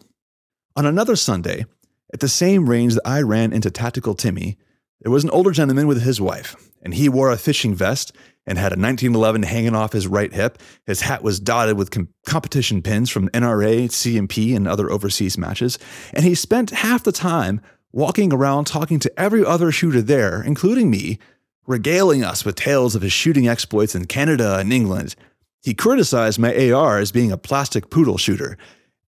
On 0.75 0.85
another 0.85 1.15
Sunday, 1.15 1.65
at 2.13 2.19
the 2.19 2.27
same 2.27 2.69
range 2.69 2.95
that 2.95 3.07
I 3.07 3.21
ran 3.21 3.53
into 3.53 3.71
Tactical 3.71 4.13
Timmy, 4.13 4.57
there 5.01 5.11
was 5.11 5.23
an 5.23 5.29
older 5.29 5.51
gentleman 5.51 5.87
with 5.87 6.01
his 6.01 6.19
wife, 6.19 6.55
and 6.81 6.93
he 6.93 7.09
wore 7.09 7.31
a 7.31 7.37
fishing 7.37 7.75
vest 7.75 8.11
and 8.47 8.57
had 8.57 8.71
a 8.71 8.79
1911 8.79 9.43
hanging 9.43 9.75
off 9.75 9.93
his 9.93 10.07
right 10.07 10.33
hip. 10.33 10.59
His 10.85 11.01
hat 11.01 11.23
was 11.23 11.39
dotted 11.39 11.77
with 11.77 11.91
com- 11.91 12.09
competition 12.25 12.81
pins 12.81 13.09
from 13.09 13.29
NRA, 13.29 13.89
CMP, 13.89 14.55
and 14.55 14.67
other 14.67 14.91
overseas 14.91 15.37
matches. 15.37 15.79
And 16.13 16.23
he 16.23 16.35
spent 16.35 16.69
half 16.69 17.03
the 17.03 17.11
time 17.11 17.61
walking 17.91 18.31
around 18.33 18.65
talking 18.65 18.99
to 18.99 19.19
every 19.19 19.43
other 19.43 19.71
shooter 19.71 20.01
there, 20.01 20.43
including 20.43 20.91
me, 20.91 21.17
regaling 21.65 22.23
us 22.23 22.45
with 22.45 22.55
tales 22.55 22.95
of 22.95 23.01
his 23.01 23.13
shooting 23.13 23.47
exploits 23.47 23.95
in 23.95 24.05
Canada 24.05 24.57
and 24.57 24.71
England. 24.71 25.15
He 25.65 25.73
criticized 25.73 26.37
my 26.37 26.71
AR 26.71 26.99
as 26.99 27.11
being 27.11 27.31
a 27.31 27.39
plastic 27.39 27.89
poodle 27.89 28.19
shooter, 28.19 28.55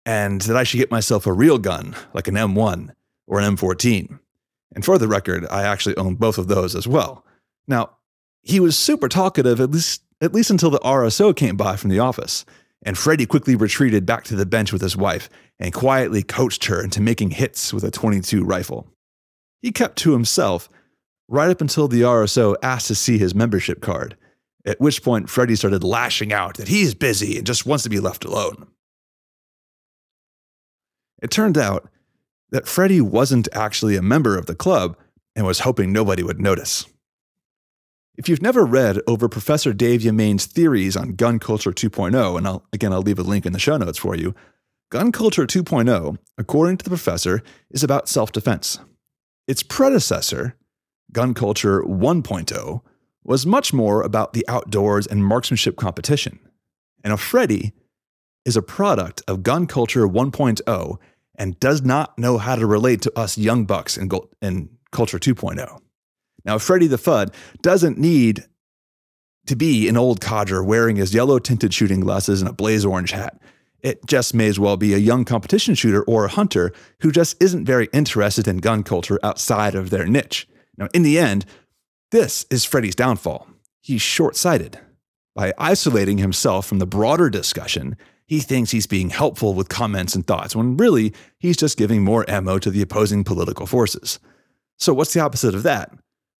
and 0.06 0.40
that 0.42 0.56
I 0.56 0.62
should 0.62 0.76
get 0.76 0.88
myself 0.88 1.26
a 1.26 1.32
real 1.32 1.58
gun, 1.58 1.96
like 2.12 2.28
an 2.28 2.36
M1 2.36 2.94
or 3.26 3.40
an 3.40 3.56
M14. 3.56 4.20
And 4.72 4.84
for 4.84 4.96
the 4.96 5.08
record, 5.08 5.48
I 5.50 5.64
actually 5.64 5.96
own 5.96 6.14
both 6.14 6.38
of 6.38 6.46
those 6.46 6.76
as 6.76 6.86
well. 6.86 7.26
Now, 7.66 7.96
he 8.42 8.60
was 8.60 8.78
super 8.78 9.08
talkative, 9.08 9.60
at 9.60 9.72
least, 9.72 10.04
at 10.20 10.32
least 10.32 10.48
until 10.48 10.70
the 10.70 10.78
RSO 10.78 11.34
came 11.34 11.56
by 11.56 11.74
from 11.74 11.90
the 11.90 11.98
office, 11.98 12.44
and 12.82 12.96
Freddie 12.96 13.26
quickly 13.26 13.56
retreated 13.56 14.06
back 14.06 14.22
to 14.26 14.36
the 14.36 14.46
bench 14.46 14.72
with 14.72 14.82
his 14.82 14.96
wife 14.96 15.28
and 15.58 15.74
quietly 15.74 16.22
coached 16.22 16.66
her 16.66 16.80
into 16.80 17.00
making 17.00 17.32
hits 17.32 17.74
with 17.74 17.82
a 17.82 17.90
22 17.90 18.44
rifle. 18.44 18.86
He 19.60 19.72
kept 19.72 19.96
to 19.98 20.12
himself 20.12 20.68
right 21.26 21.50
up 21.50 21.60
until 21.60 21.88
the 21.88 22.02
RSO 22.02 22.54
asked 22.62 22.86
to 22.86 22.94
see 22.94 23.18
his 23.18 23.34
membership 23.34 23.80
card, 23.80 24.16
at 24.66 24.80
which 24.80 25.02
point 25.02 25.28
Freddie 25.28 25.56
started 25.56 25.84
lashing 25.84 26.32
out 26.32 26.56
that 26.56 26.68
he's 26.68 26.94
busy 26.94 27.36
and 27.36 27.46
just 27.46 27.66
wants 27.66 27.84
to 27.84 27.90
be 27.90 28.00
left 28.00 28.24
alone. 28.24 28.66
It 31.22 31.30
turned 31.30 31.58
out 31.58 31.88
that 32.50 32.68
Freddie 32.68 33.00
wasn't 33.00 33.48
actually 33.52 33.96
a 33.96 34.02
member 34.02 34.38
of 34.38 34.46
the 34.46 34.54
club 34.54 34.96
and 35.34 35.46
was 35.46 35.60
hoping 35.60 35.92
nobody 35.92 36.22
would 36.22 36.40
notice. 36.40 36.86
If 38.16 38.28
you've 38.28 38.42
never 38.42 38.64
read 38.64 39.00
over 39.06 39.28
Professor 39.28 39.72
Dave 39.72 40.02
Yamane's 40.02 40.46
theories 40.46 40.96
on 40.96 41.14
gun 41.14 41.40
culture 41.40 41.72
2.0, 41.72 42.38
and 42.38 42.46
I'll, 42.46 42.64
again, 42.72 42.92
I'll 42.92 43.02
leave 43.02 43.18
a 43.18 43.22
link 43.22 43.44
in 43.44 43.52
the 43.52 43.58
show 43.58 43.76
notes 43.76 43.98
for 43.98 44.14
you, 44.14 44.34
gun 44.90 45.10
culture 45.10 45.46
2.0, 45.46 46.18
according 46.38 46.76
to 46.76 46.84
the 46.84 46.90
professor, 46.90 47.42
is 47.70 47.82
about 47.82 48.08
self 48.08 48.30
defense. 48.30 48.78
Its 49.48 49.64
predecessor, 49.64 50.54
gun 51.10 51.34
culture 51.34 51.82
1.0, 51.82 52.82
was 53.24 53.46
much 53.46 53.72
more 53.72 54.02
about 54.02 54.32
the 54.32 54.44
outdoors 54.48 55.06
and 55.06 55.24
marksmanship 55.24 55.76
competition. 55.76 56.38
And 57.02 57.12
a 57.12 57.16
Freddy 57.16 57.72
is 58.44 58.56
a 58.56 58.62
product 58.62 59.22
of 59.26 59.42
gun 59.42 59.66
culture 59.66 60.06
1.0 60.06 60.96
and 61.36 61.58
does 61.58 61.82
not 61.82 62.18
know 62.18 62.38
how 62.38 62.54
to 62.54 62.66
relate 62.66 63.02
to 63.02 63.18
us 63.18 63.38
young 63.38 63.64
bucks 63.64 63.96
in, 63.96 64.10
in 64.40 64.68
culture 64.92 65.18
2.0. 65.18 65.80
Now, 66.44 66.58
Freddy 66.58 66.86
the 66.86 66.96
Fudd 66.96 67.34
doesn't 67.62 67.98
need 67.98 68.44
to 69.46 69.56
be 69.56 69.88
an 69.88 69.96
old 69.96 70.20
codger 70.20 70.62
wearing 70.62 70.96
his 70.96 71.14
yellow 71.14 71.38
tinted 71.38 71.72
shooting 71.74 72.00
glasses 72.00 72.40
and 72.40 72.48
a 72.48 72.52
blaze 72.52 72.84
orange 72.84 73.10
hat. 73.10 73.40
It 73.80 74.06
just 74.06 74.34
may 74.34 74.48
as 74.48 74.58
well 74.58 74.78
be 74.78 74.94
a 74.94 74.98
young 74.98 75.24
competition 75.24 75.74
shooter 75.74 76.02
or 76.04 76.24
a 76.24 76.30
hunter 76.30 76.72
who 77.00 77.12
just 77.12 77.42
isn't 77.42 77.66
very 77.66 77.88
interested 77.92 78.48
in 78.48 78.58
gun 78.58 78.82
culture 78.82 79.18
outside 79.22 79.74
of 79.74 79.90
their 79.90 80.06
niche. 80.06 80.48
Now, 80.78 80.88
in 80.94 81.02
the 81.02 81.18
end, 81.18 81.44
this 82.14 82.46
is 82.48 82.64
Freddy's 82.64 82.94
downfall. 82.94 83.48
He's 83.80 84.00
short 84.00 84.36
sighted. 84.36 84.78
By 85.34 85.52
isolating 85.58 86.18
himself 86.18 86.64
from 86.64 86.78
the 86.78 86.86
broader 86.86 87.28
discussion, 87.28 87.96
he 88.24 88.38
thinks 88.38 88.70
he's 88.70 88.86
being 88.86 89.10
helpful 89.10 89.52
with 89.52 89.68
comments 89.68 90.14
and 90.14 90.24
thoughts, 90.24 90.54
when 90.54 90.76
really 90.76 91.12
he's 91.38 91.56
just 91.56 91.76
giving 91.76 92.04
more 92.04 92.24
ammo 92.30 92.60
to 92.60 92.70
the 92.70 92.82
opposing 92.82 93.24
political 93.24 93.66
forces. 93.66 94.20
So, 94.78 94.94
what's 94.94 95.12
the 95.12 95.18
opposite 95.18 95.56
of 95.56 95.64
that? 95.64 95.90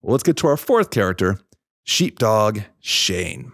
Well, 0.01 0.13
let's 0.13 0.23
get 0.23 0.37
to 0.37 0.47
our 0.47 0.55
fourth 0.55 0.91
character, 0.91 1.39
Sheepdog 1.83 2.61
Shane. 2.79 3.51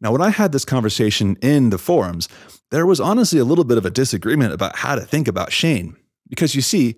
Now, 0.00 0.10
when 0.10 0.20
I 0.20 0.30
had 0.30 0.50
this 0.50 0.64
conversation 0.64 1.36
in 1.40 1.70
the 1.70 1.78
forums, 1.78 2.28
there 2.72 2.86
was 2.86 2.98
honestly 2.98 3.38
a 3.38 3.44
little 3.44 3.64
bit 3.64 3.78
of 3.78 3.86
a 3.86 3.90
disagreement 3.90 4.52
about 4.52 4.74
how 4.78 4.96
to 4.96 5.02
think 5.02 5.28
about 5.28 5.52
Shane. 5.52 5.96
Because 6.28 6.56
you 6.56 6.60
see, 6.60 6.96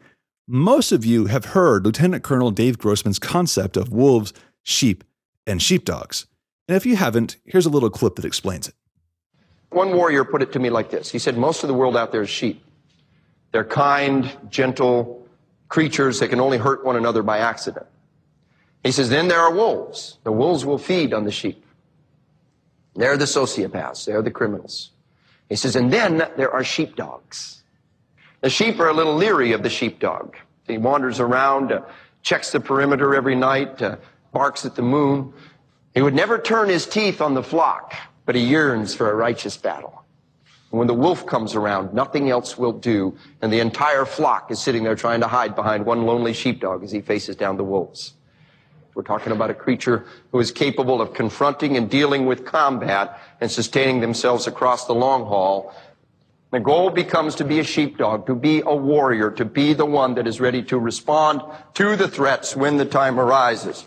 most 0.49 0.91
of 0.91 1.05
you 1.05 1.27
have 1.27 1.45
heard 1.45 1.85
Lieutenant 1.85 2.25
Colonel 2.25 2.51
Dave 2.51 2.79
Grossman's 2.79 3.19
concept 3.19 3.77
of 3.77 3.93
wolves, 3.93 4.33
sheep, 4.63 5.05
and 5.47 5.63
sheepdogs. 5.63 6.27
And 6.67 6.77
if 6.77 6.85
you 6.85 6.97
haven't, 6.97 7.37
here's 7.45 7.67
a 7.67 7.71
little 7.71 7.91
clip 7.91 8.17
that 8.17 8.25
explains 8.25 8.67
it. 8.67 8.75
One 9.71 9.95
warrior 9.95 10.25
put 10.25 10.43
it 10.43 10.53
to 10.53 10.59
me 10.59 10.71
like 10.71 10.91
this 10.91 11.11
He 11.11 11.19
said, 11.19 11.37
Most 11.37 11.63
of 11.63 11.69
the 11.69 11.75
world 11.75 11.97
out 11.97 12.11
there 12.11 12.23
is 12.23 12.31
sheep. 12.31 12.65
They're 13.53 13.65
kind, 13.65 14.35
gentle, 14.51 15.27
creatures 15.69 16.21
that 16.21 16.29
can 16.29 16.41
only 16.41 16.59
hurt 16.59 16.85
one 16.85 16.97
another 16.97 17.23
by 17.23 17.39
accident. 17.39 17.87
He 18.85 18.93
says, 18.93 19.11
then 19.11 19.29
there 19.29 19.41
are 19.41 19.53
wolves. 19.53 20.19
The 20.25 20.33
wolves 20.33 20.65
will 20.65 20.79
feed 20.79 21.13
on 21.13 21.25
the 21.25 21.33
sheep. 21.33 21.65
They're 22.95 23.17
the 23.17 23.25
sociopaths. 23.25 24.07
They're 24.07 24.23
the 24.23 24.31
criminals. 24.31 24.91
He 25.49 25.57
says, 25.57 25.77
and 25.77 25.93
then 25.93 26.19
there 26.37 26.51
are 26.51 26.65
sheepdogs. 26.65 27.63
The 28.41 28.51
sheep 28.51 28.79
are 28.79 28.89
a 28.89 28.93
little 28.93 29.15
leery 29.15 29.53
of 29.53 29.63
the 29.63 29.71
sheepdog. 29.71 30.37
He 30.67 30.79
wanders 30.79 31.19
around, 31.19 31.73
uh, 31.73 31.81
checks 32.23 32.53
the 32.53 32.61
perimeter 32.61 33.15
every 33.15 33.35
night, 33.35 33.81
uh, 33.83 33.97
barks 34.33 34.65
at 34.65 34.77
the 34.77 34.83
moon. 34.83 35.33
He 35.95 36.03
would 36.03 36.15
never 36.15 36.39
turn 36.39 36.69
his 36.69 36.87
teeth 36.87 37.21
on 37.21 37.35
the 37.35 37.43
flock, 37.43 37.95
but 38.27 38.35
he 38.35 38.43
yearns 38.43 38.95
for 38.95 39.11
a 39.11 39.15
righteous 39.15 39.57
battle. 39.57 40.05
And 40.71 40.79
When 40.79 40.87
the 40.87 40.95
wolf 40.95 41.27
comes 41.27 41.55
around, 41.55 41.95
nothing 41.95 42.31
else 42.31 42.59
will 42.59 42.73
do, 42.73 43.17
and 43.41 43.53
the 43.53 43.61
entire 43.61 44.05
flock 44.05 44.51
is 44.51 44.61
sitting 44.61 44.85
there 44.85 44.95
trying 44.95 45.21
to 45.21 45.29
hide 45.29 45.57
behind 45.57 45.87
one 45.87 46.05
lonely 46.05 46.35
sheepdog 46.35 46.85
as 46.85 46.93
he 46.93 47.01
faces 47.01 47.37
down 47.37 47.57
the 47.57 47.65
wolves. 47.65 48.13
We're 48.95 49.03
talking 49.05 49.33
about 49.33 49.49
a 49.49 49.55
creature 49.55 50.05
who 50.33 50.41
is 50.41 50.51
capable 50.51 51.01
of 51.01 51.15
confronting 51.15 51.77
and 51.77 51.89
dealing 51.89 52.27
with 52.27 52.45
combat 52.45 53.21
and 53.41 53.51
sustaining 53.51 54.01
themselves 54.01 54.47
across 54.49 54.87
the 54.87 54.93
long 54.93 55.25
haul. 55.25 55.73
The 56.51 56.61
goal 56.61 56.91
becomes 56.91 57.35
to 57.37 57.45
be 57.45 57.61
a 57.61 57.65
sheepdog, 57.65 58.27
to 58.27 58.35
be 58.35 58.63
a 58.65 58.75
warrior, 58.75 59.31
to 59.33 59.45
be 59.45 59.75
the 59.75 59.85
one 59.85 60.15
that 60.15 60.27
is 60.27 60.41
ready 60.41 60.63
to 60.65 60.79
respond 60.79 61.43
to 61.75 61.95
the 61.95 62.09
threats 62.09 62.57
when 62.57 62.79
the 62.79 62.87
time 62.87 63.21
arises. 63.21 63.87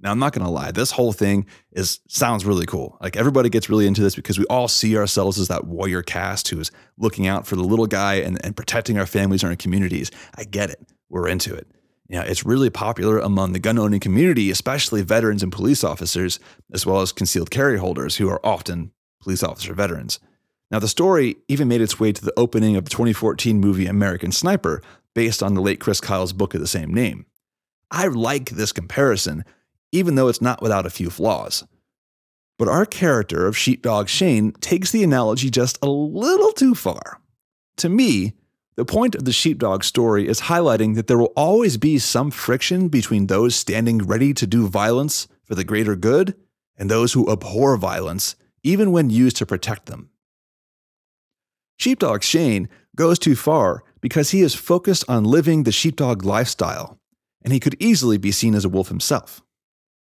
Now, 0.00 0.10
I'm 0.10 0.18
not 0.18 0.32
going 0.32 0.44
to 0.44 0.50
lie, 0.50 0.72
this 0.72 0.90
whole 0.90 1.12
thing 1.12 1.46
is 1.70 2.00
sounds 2.08 2.44
really 2.44 2.66
cool. 2.66 2.98
Like 3.00 3.16
everybody 3.16 3.48
gets 3.48 3.70
really 3.70 3.86
into 3.86 4.02
this 4.02 4.16
because 4.16 4.38
we 4.38 4.44
all 4.46 4.66
see 4.66 4.96
ourselves 4.96 5.38
as 5.38 5.48
that 5.48 5.64
warrior 5.64 6.02
caste 6.02 6.48
who 6.48 6.58
is 6.58 6.72
looking 6.98 7.28
out 7.28 7.46
for 7.46 7.54
the 7.54 7.62
little 7.62 7.86
guy 7.86 8.14
and, 8.14 8.44
and 8.44 8.56
protecting 8.56 8.98
our 8.98 9.06
families 9.06 9.44
and 9.44 9.50
our 9.50 9.56
communities. 9.56 10.10
I 10.36 10.44
get 10.44 10.70
it. 10.70 10.80
We're 11.08 11.28
into 11.28 11.54
it. 11.54 11.68
Know, 12.12 12.20
it's 12.20 12.44
really 12.44 12.68
popular 12.68 13.18
among 13.18 13.52
the 13.52 13.58
gun 13.58 13.78
owning 13.78 14.00
community, 14.00 14.50
especially 14.50 15.00
veterans 15.00 15.42
and 15.42 15.50
police 15.50 15.82
officers, 15.82 16.38
as 16.74 16.84
well 16.84 17.00
as 17.00 17.10
concealed 17.10 17.50
carry 17.50 17.78
holders 17.78 18.16
who 18.16 18.28
are 18.28 18.44
often 18.44 18.92
police 19.22 19.42
officer 19.42 19.72
veterans. 19.72 20.20
Now, 20.72 20.78
the 20.80 20.88
story 20.88 21.36
even 21.46 21.68
made 21.68 21.82
its 21.82 22.00
way 22.00 22.12
to 22.12 22.24
the 22.24 22.32
opening 22.36 22.76
of 22.76 22.84
the 22.84 22.90
2014 22.90 23.60
movie 23.60 23.86
American 23.86 24.32
Sniper, 24.32 24.82
based 25.14 25.42
on 25.42 25.54
the 25.54 25.60
late 25.60 25.78
Chris 25.78 26.00
Kyle's 26.00 26.32
book 26.32 26.54
of 26.54 26.60
the 26.60 26.66
same 26.66 26.92
name. 26.92 27.26
I 27.90 28.08
like 28.08 28.50
this 28.50 28.72
comparison 28.72 29.44
even 29.92 30.14
though 30.14 30.28
it's 30.28 30.40
not 30.40 30.62
without 30.62 30.86
a 30.86 30.90
few 30.90 31.10
flaws. 31.10 31.64
But 32.58 32.68
our 32.68 32.86
character 32.86 33.46
of 33.46 33.56
Sheepdog 33.56 34.08
Shane 34.08 34.52
takes 34.52 34.90
the 34.90 35.04
analogy 35.04 35.50
just 35.50 35.78
a 35.82 35.88
little 35.88 36.52
too 36.52 36.74
far. 36.74 37.20
To 37.76 37.88
me, 37.88 38.34
the 38.76 38.84
point 38.84 39.14
of 39.14 39.24
the 39.24 39.32
sheepdog 39.32 39.84
story 39.84 40.26
is 40.26 40.42
highlighting 40.42 40.94
that 40.94 41.06
there 41.06 41.18
will 41.18 41.32
always 41.36 41.76
be 41.76 41.98
some 41.98 42.30
friction 42.30 42.88
between 42.88 43.26
those 43.26 43.54
standing 43.54 43.98
ready 43.98 44.32
to 44.34 44.46
do 44.46 44.66
violence 44.66 45.28
for 45.44 45.54
the 45.54 45.64
greater 45.64 45.94
good 45.94 46.34
and 46.76 46.90
those 46.90 47.12
who 47.12 47.30
abhor 47.30 47.76
violence, 47.76 48.34
even 48.62 48.92
when 48.92 49.10
used 49.10 49.36
to 49.36 49.46
protect 49.46 49.86
them. 49.86 50.08
Sheepdog 51.82 52.22
Shane 52.22 52.68
goes 52.94 53.18
too 53.18 53.34
far 53.34 53.82
because 54.00 54.30
he 54.30 54.40
is 54.40 54.54
focused 54.54 55.04
on 55.08 55.24
living 55.24 55.64
the 55.64 55.72
sheepdog 55.72 56.24
lifestyle, 56.24 57.00
and 57.42 57.52
he 57.52 57.58
could 57.58 57.74
easily 57.80 58.18
be 58.18 58.30
seen 58.30 58.54
as 58.54 58.64
a 58.64 58.68
wolf 58.68 58.86
himself. 58.86 59.42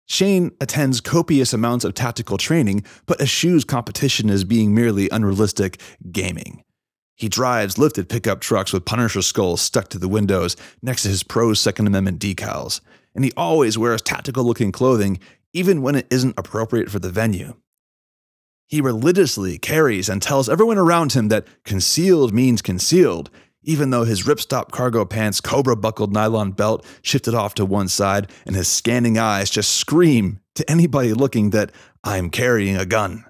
Shane 0.05 0.51
attends 0.61 1.01
copious 1.01 1.51
amounts 1.51 1.83
of 1.83 1.93
tactical 1.93 2.37
training, 2.37 2.85
but 3.05 3.19
eschews 3.19 3.65
competition 3.65 4.29
as 4.29 4.45
being 4.45 4.73
merely 4.73 5.09
unrealistic 5.09 5.81
gaming. 6.09 6.63
He 7.15 7.27
drives 7.27 7.77
lifted 7.77 8.07
pickup 8.07 8.39
trucks 8.39 8.71
with 8.71 8.85
Punisher 8.85 9.21
skulls 9.21 9.59
stuck 9.59 9.89
to 9.89 9.99
the 9.99 10.07
windows 10.07 10.55
next 10.81 11.03
to 11.03 11.09
his 11.09 11.21
pro 11.21 11.53
Second 11.53 11.85
Amendment 11.85 12.19
decals, 12.19 12.79
and 13.13 13.25
he 13.25 13.33
always 13.35 13.77
wears 13.77 14.01
tactical 14.01 14.45
looking 14.45 14.71
clothing 14.71 15.19
even 15.51 15.81
when 15.81 15.95
it 15.95 16.07
isn't 16.09 16.39
appropriate 16.39 16.89
for 16.89 16.99
the 16.99 17.09
venue. 17.09 17.55
He 18.67 18.81
religiously 18.81 19.57
carries 19.57 20.09
and 20.09 20.21
tells 20.21 20.49
everyone 20.49 20.77
around 20.77 21.13
him 21.13 21.29
that 21.29 21.47
concealed 21.63 22.33
means 22.33 22.61
concealed, 22.61 23.29
even 23.63 23.89
though 23.89 24.03
his 24.03 24.23
ripstop 24.23 24.71
cargo 24.71 25.05
pants, 25.05 25.41
cobra 25.41 25.75
buckled 25.75 26.13
nylon 26.13 26.51
belt 26.51 26.85
shifted 27.01 27.33
off 27.33 27.53
to 27.55 27.65
one 27.65 27.87
side, 27.87 28.29
and 28.45 28.55
his 28.55 28.67
scanning 28.67 29.17
eyes 29.17 29.49
just 29.49 29.75
scream 29.75 30.39
to 30.55 30.69
anybody 30.69 31.13
looking 31.13 31.51
that 31.51 31.71
I'm 32.03 32.29
carrying 32.29 32.75
a 32.75 32.85
gun. 32.85 33.25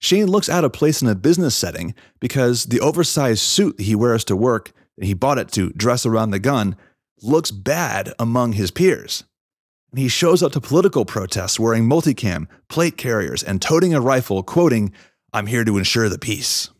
Shane 0.00 0.26
looks 0.26 0.48
out 0.48 0.64
of 0.64 0.72
place 0.72 1.00
in 1.00 1.08
a 1.08 1.14
business 1.14 1.54
setting 1.54 1.94
because 2.18 2.64
the 2.64 2.80
oversized 2.80 3.42
suit 3.42 3.80
he 3.80 3.94
wears 3.94 4.24
to 4.24 4.36
work, 4.36 4.72
and 4.96 5.06
he 5.06 5.14
bought 5.14 5.38
it 5.38 5.52
to 5.52 5.70
dress 5.70 6.04
around 6.04 6.30
the 6.30 6.38
gun, 6.38 6.76
looks 7.22 7.50
bad 7.50 8.12
among 8.18 8.52
his 8.52 8.70
peers. 8.70 9.24
And 9.92 10.00
he 10.00 10.08
shows 10.08 10.42
up 10.42 10.52
to 10.52 10.60
political 10.60 11.04
protests 11.04 11.60
wearing 11.60 11.88
multicam, 11.88 12.48
plate 12.68 12.96
carriers, 12.96 13.42
and 13.42 13.60
toting 13.60 13.94
a 13.94 14.00
rifle, 14.00 14.42
quoting, 14.42 14.92
I'm 15.32 15.46
here 15.46 15.64
to 15.64 15.78
ensure 15.78 16.08
the 16.08 16.18
peace. 16.18 16.70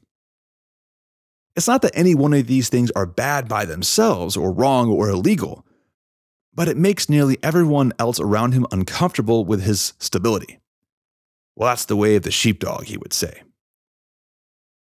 It's 1.54 1.68
not 1.68 1.82
that 1.82 1.96
any 1.96 2.14
one 2.14 2.32
of 2.32 2.46
these 2.46 2.70
things 2.70 2.90
are 2.92 3.04
bad 3.04 3.48
by 3.48 3.66
themselves 3.66 4.36
or 4.36 4.50
wrong 4.50 4.88
or 4.88 5.10
illegal, 5.10 5.66
but 6.54 6.68
it 6.68 6.78
makes 6.78 7.10
nearly 7.10 7.38
everyone 7.42 7.92
else 7.98 8.18
around 8.18 8.52
him 8.52 8.66
uncomfortable 8.72 9.44
with 9.44 9.62
his 9.62 9.92
stability. 9.98 10.58
Well, 11.54 11.68
that's 11.68 11.84
the 11.84 11.96
way 11.96 12.16
of 12.16 12.22
the 12.22 12.30
sheepdog, 12.30 12.84
he 12.84 12.96
would 12.96 13.12
say. 13.12 13.42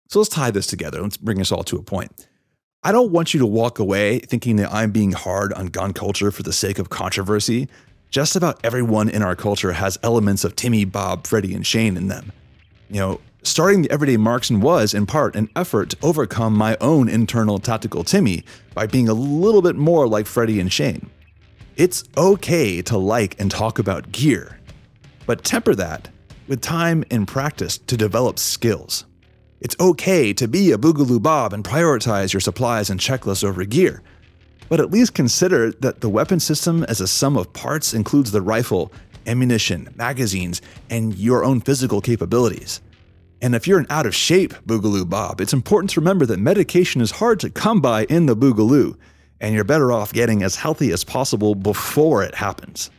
So 0.09 0.21
let's 0.21 0.31
tie 0.31 0.51
this 0.51 0.67
together. 0.67 1.03
Let's 1.03 1.19
bring 1.19 1.41
us 1.41 1.53
all 1.53 1.65
to 1.65 1.77
a 1.77 1.83
point. 1.83 2.27
I 2.83 2.93
don't 2.93 3.13
want 3.13 3.35
you 3.35 3.41
to 3.41 3.47
walk 3.47 3.79
away 3.79 4.19
thinking 4.21 4.57
that 4.57 4.73
I'm 4.73 4.91
being 4.91 5.13
hard 5.13 5.53
on 5.55 5.67
gun 5.67 5.93
culture 5.93 6.31
for 6.31 6.43
the 6.43 6.53
sake 6.53 6.79
of 6.79 6.91
controversy. 6.91 7.69
Just 8.15 8.37
about 8.37 8.61
everyone 8.63 9.09
in 9.09 9.23
our 9.23 9.35
culture 9.35 9.73
has 9.73 9.99
elements 10.05 10.45
of 10.45 10.55
Timmy, 10.55 10.85
Bob, 10.85 11.27
Freddie, 11.27 11.53
and 11.53 11.67
Shane 11.67 11.97
in 11.97 12.07
them. 12.07 12.31
You 12.89 13.01
know, 13.01 13.21
starting 13.43 13.83
the 13.83 13.91
Everyday 13.91 14.17
Marksman 14.17 14.61
was, 14.61 14.95
in 14.95 15.05
part, 15.05 15.35
an 15.35 15.51
effort 15.57 15.91
to 15.91 15.97
overcome 16.01 16.57
my 16.57 16.77
own 16.81 17.09
internal 17.09 17.59
tactical 17.59 18.05
Timmy 18.05 18.45
by 18.73 18.87
being 18.87 19.09
a 19.09 19.15
little 19.15 19.63
bit 19.63 19.75
more 19.75 20.07
like 20.07 20.27
Freddie 20.27 20.61
and 20.61 20.73
Shane. 20.73 21.11
It's 21.75 22.05
okay 22.17 22.83
to 22.83 22.97
like 22.97 23.41
and 23.41 23.51
talk 23.51 23.81
about 23.81 24.13
gear, 24.13 24.61
but 25.27 25.43
temper 25.43 25.75
that 25.75 26.09
with 26.47 26.61
time 26.61 27.03
and 27.11 27.27
practice 27.27 27.79
to 27.79 27.97
develop 27.97 28.39
skills. 28.39 29.07
It's 29.61 29.75
okay 29.81 30.33
to 30.35 30.47
be 30.47 30.71
a 30.71 30.79
Boogaloo 30.79 31.21
Bob 31.21 31.53
and 31.53 31.65
prioritize 31.65 32.33
your 32.33 32.39
supplies 32.39 32.91
and 32.91 33.01
checklists 33.01 33.43
over 33.43 33.65
gear, 33.65 34.05
but 34.69 34.81
at 34.81 34.91
least 34.91 35.15
consider 35.15 35.73
that 35.73 36.01
the 36.01 36.09
weapon 36.09 36.41
system 36.41 36.85
as 36.85 37.01
a 37.01 37.07
sum 37.07 37.37
of 37.37 37.53
parts 37.53 37.95
includes 37.95 38.31
the 38.31 38.43
rifle, 38.43 38.93
ammunition, 39.27 39.89
magazines, 39.97 40.63
and 40.91 41.17
your 41.17 41.45
own 41.45 41.61
physical 41.61 42.01
capabilities. 42.01 42.81
And 43.43 43.55
if 43.55 43.67
you're 43.67 43.79
an 43.79 43.87
out 43.91 44.07
of 44.07 44.15
shape 44.15 44.55
Boogaloo 44.67 45.09
Bob, 45.09 45.41
it's 45.41 45.53
important 45.53 45.91
to 45.91 46.01
remember 46.01 46.27
that 46.27 46.39
medication 46.39 47.01
is 47.01 47.11
hard 47.11 47.41
to 47.41 47.51
come 47.51 47.81
by 47.81 48.05
in 48.05 48.27
the 48.27 48.37
Boogaloo 48.37 48.97
and 49.41 49.55
you're 49.55 49.65
better 49.65 49.93
off 49.93 50.13
getting 50.13 50.43
as 50.43 50.57
healthy 50.57 50.93
as 50.93 51.05
possible 51.05 51.55
before 51.55 52.23
it 52.23 52.35
happens. 52.35 52.91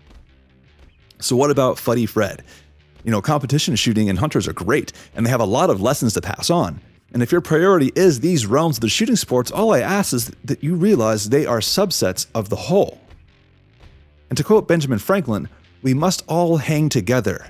So, 1.19 1.35
what 1.35 1.49
about 1.49 1.79
Fuddy 1.79 2.05
Fred? 2.05 2.43
You 3.03 3.11
know, 3.11 3.21
competition 3.21 3.75
shooting 3.75 4.09
and 4.09 4.19
hunters 4.19 4.47
are 4.47 4.53
great, 4.53 4.91
and 5.15 5.25
they 5.25 5.29
have 5.29 5.39
a 5.39 5.45
lot 5.45 5.69
of 5.69 5.81
lessons 5.81 6.13
to 6.13 6.21
pass 6.21 6.49
on. 6.49 6.79
And 7.15 7.23
if 7.23 7.31
your 7.31 7.39
priority 7.39 7.93
is 7.95 8.19
these 8.19 8.45
realms 8.45 8.75
of 8.75 8.81
the 8.81 8.89
shooting 8.89 9.15
sports, 9.15 9.49
all 9.49 9.73
I 9.73 9.79
ask 9.79 10.11
is 10.11 10.33
that 10.43 10.61
you 10.61 10.75
realize 10.75 11.29
they 11.29 11.45
are 11.45 11.61
subsets 11.61 12.27
of 12.35 12.49
the 12.49 12.57
whole. 12.57 12.99
And 14.29 14.35
to 14.35 14.43
quote 14.43 14.67
Benjamin 14.67 14.99
Franklin, 14.99 15.47
we 15.81 15.93
must 15.93 16.25
all 16.27 16.57
hang 16.57 16.89
together, 16.89 17.47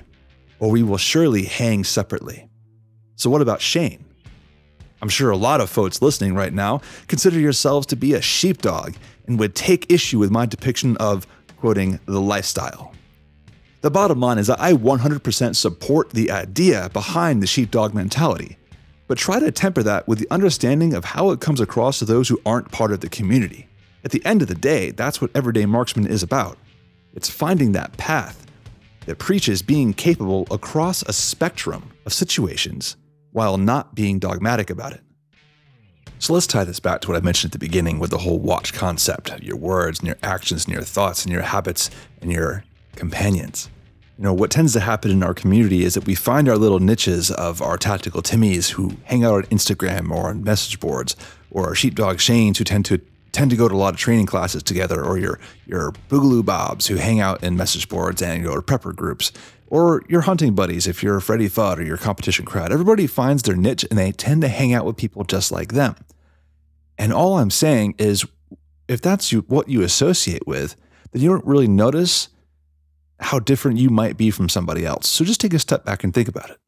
or 0.60 0.70
we 0.70 0.84
will 0.84 0.98
surely 0.98 1.46
hang 1.46 1.82
separately. 1.82 2.48
So, 3.16 3.28
what 3.28 3.42
about 3.42 3.60
Shane? 3.60 4.04
I'm 5.02 5.08
sure 5.08 5.30
a 5.30 5.36
lot 5.36 5.60
of 5.60 5.68
folks 5.68 6.00
listening 6.00 6.36
right 6.36 6.52
now 6.52 6.80
consider 7.08 7.40
yourselves 7.40 7.88
to 7.88 7.96
be 7.96 8.14
a 8.14 8.22
sheepdog 8.22 8.94
and 9.26 9.36
would 9.40 9.56
take 9.56 9.90
issue 9.90 10.20
with 10.20 10.30
my 10.30 10.46
depiction 10.46 10.96
of, 10.98 11.26
quoting, 11.56 11.98
the 12.06 12.20
lifestyle. 12.20 12.94
The 13.80 13.90
bottom 13.90 14.20
line 14.20 14.38
is 14.38 14.46
that 14.46 14.60
I 14.60 14.74
100% 14.74 15.56
support 15.56 16.10
the 16.10 16.30
idea 16.30 16.88
behind 16.92 17.42
the 17.42 17.48
sheepdog 17.48 17.94
mentality, 17.94 18.58
but 19.06 19.18
try 19.18 19.38
to 19.38 19.50
temper 19.50 19.82
that 19.82 20.06
with 20.08 20.18
the 20.18 20.30
understanding 20.30 20.94
of 20.94 21.04
how 21.04 21.30
it 21.30 21.40
comes 21.40 21.60
across 21.60 21.98
to 21.98 22.04
those 22.04 22.28
who 22.28 22.40
aren't 22.44 22.72
part 22.72 22.92
of 22.92 23.00
the 23.00 23.08
community. 23.08 23.68
At 24.04 24.10
the 24.10 24.24
end 24.24 24.42
of 24.42 24.48
the 24.48 24.54
day, 24.54 24.90
that's 24.90 25.20
what 25.20 25.30
Everyday 25.34 25.66
Marksman 25.66 26.06
is 26.06 26.22
about. 26.22 26.58
It's 27.14 27.30
finding 27.30 27.72
that 27.72 27.96
path 27.96 28.46
that 29.06 29.18
preaches 29.18 29.62
being 29.62 29.94
capable 29.94 30.46
across 30.50 31.02
a 31.02 31.12
spectrum 31.12 31.90
of 32.04 32.12
situations 32.12 32.96
while 33.32 33.58
not 33.58 33.94
being 33.94 34.18
dogmatic 34.18 34.70
about 34.70 34.92
it. 34.92 35.00
So 36.18 36.32
let's 36.32 36.46
tie 36.46 36.64
this 36.64 36.80
back 36.80 37.02
to 37.02 37.08
what 37.08 37.16
I 37.16 37.20
mentioned 37.20 37.50
at 37.50 37.52
the 37.52 37.66
beginning 37.66 37.98
with 37.98 38.10
the 38.10 38.18
whole 38.18 38.38
watch 38.38 38.72
concept 38.72 39.42
your 39.42 39.56
words 39.56 39.98
and 39.98 40.08
your 40.08 40.16
actions 40.22 40.64
and 40.64 40.74
your 40.74 40.82
thoughts 40.82 41.24
and 41.24 41.32
your 41.32 41.42
habits 41.42 41.90
and 42.22 42.32
your 42.32 42.64
companions. 42.94 43.68
You 44.18 44.24
know, 44.24 44.32
what 44.32 44.50
tends 44.50 44.72
to 44.72 44.80
happen 44.80 45.10
in 45.10 45.22
our 45.22 45.34
community 45.34 45.84
is 45.84 45.92
that 45.94 46.06
we 46.06 46.14
find 46.14 46.48
our 46.48 46.56
little 46.56 46.78
niches 46.78 47.30
of 47.30 47.60
our 47.60 47.76
tactical 47.76 48.22
Timmies 48.22 48.70
who 48.70 48.96
hang 49.04 49.24
out 49.24 49.34
on 49.34 49.42
Instagram 49.44 50.10
or 50.10 50.28
on 50.28 50.42
message 50.42 50.80
boards, 50.80 51.16
or 51.50 51.66
our 51.66 51.74
sheepdog 51.74 52.16
Shanes 52.16 52.56
who 52.56 52.64
tend 52.64 52.86
to 52.86 53.00
tend 53.32 53.50
to 53.50 53.56
go 53.56 53.68
to 53.68 53.74
a 53.74 53.76
lot 53.76 53.92
of 53.92 54.00
training 54.00 54.24
classes 54.24 54.62
together, 54.62 55.04
or 55.04 55.18
your 55.18 55.38
your 55.66 55.92
Boogaloo 56.08 56.44
Bobs 56.44 56.86
who 56.86 56.96
hang 56.96 57.20
out 57.20 57.44
in 57.44 57.58
message 57.58 57.90
boards 57.90 58.22
and 58.22 58.42
go 58.42 58.54
to 58.54 58.62
prepper 58.62 58.96
groups 58.96 59.32
or 59.68 60.02
your 60.08 60.22
hunting 60.22 60.54
buddies 60.54 60.86
if 60.86 61.02
you're 61.02 61.16
a 61.16 61.22
Freddy 61.22 61.48
Fudd 61.48 61.78
or 61.78 61.82
your 61.82 61.96
competition 61.96 62.44
crowd. 62.46 62.72
Everybody 62.72 63.06
finds 63.06 63.42
their 63.42 63.56
niche 63.56 63.84
and 63.90 63.98
they 63.98 64.12
tend 64.12 64.42
to 64.42 64.48
hang 64.48 64.72
out 64.72 64.86
with 64.86 64.96
people 64.96 65.24
just 65.24 65.52
like 65.52 65.72
them. 65.72 65.96
And 66.96 67.12
all 67.12 67.38
I'm 67.38 67.50
saying 67.50 67.96
is 67.98 68.24
if 68.88 69.02
that's 69.02 69.32
you, 69.32 69.40
what 69.48 69.68
you 69.68 69.82
associate 69.82 70.46
with, 70.46 70.76
then 71.10 71.20
you 71.20 71.28
don't 71.28 71.44
really 71.44 71.68
notice 71.68 72.28
how 73.20 73.38
different 73.38 73.78
you 73.78 73.90
might 73.90 74.16
be 74.16 74.30
from 74.30 74.48
somebody 74.48 74.84
else. 74.84 75.08
So 75.08 75.24
just 75.24 75.40
take 75.40 75.54
a 75.54 75.58
step 75.58 75.84
back 75.84 76.04
and 76.04 76.12
think 76.12 76.28
about 76.28 76.50
it. 76.50 76.58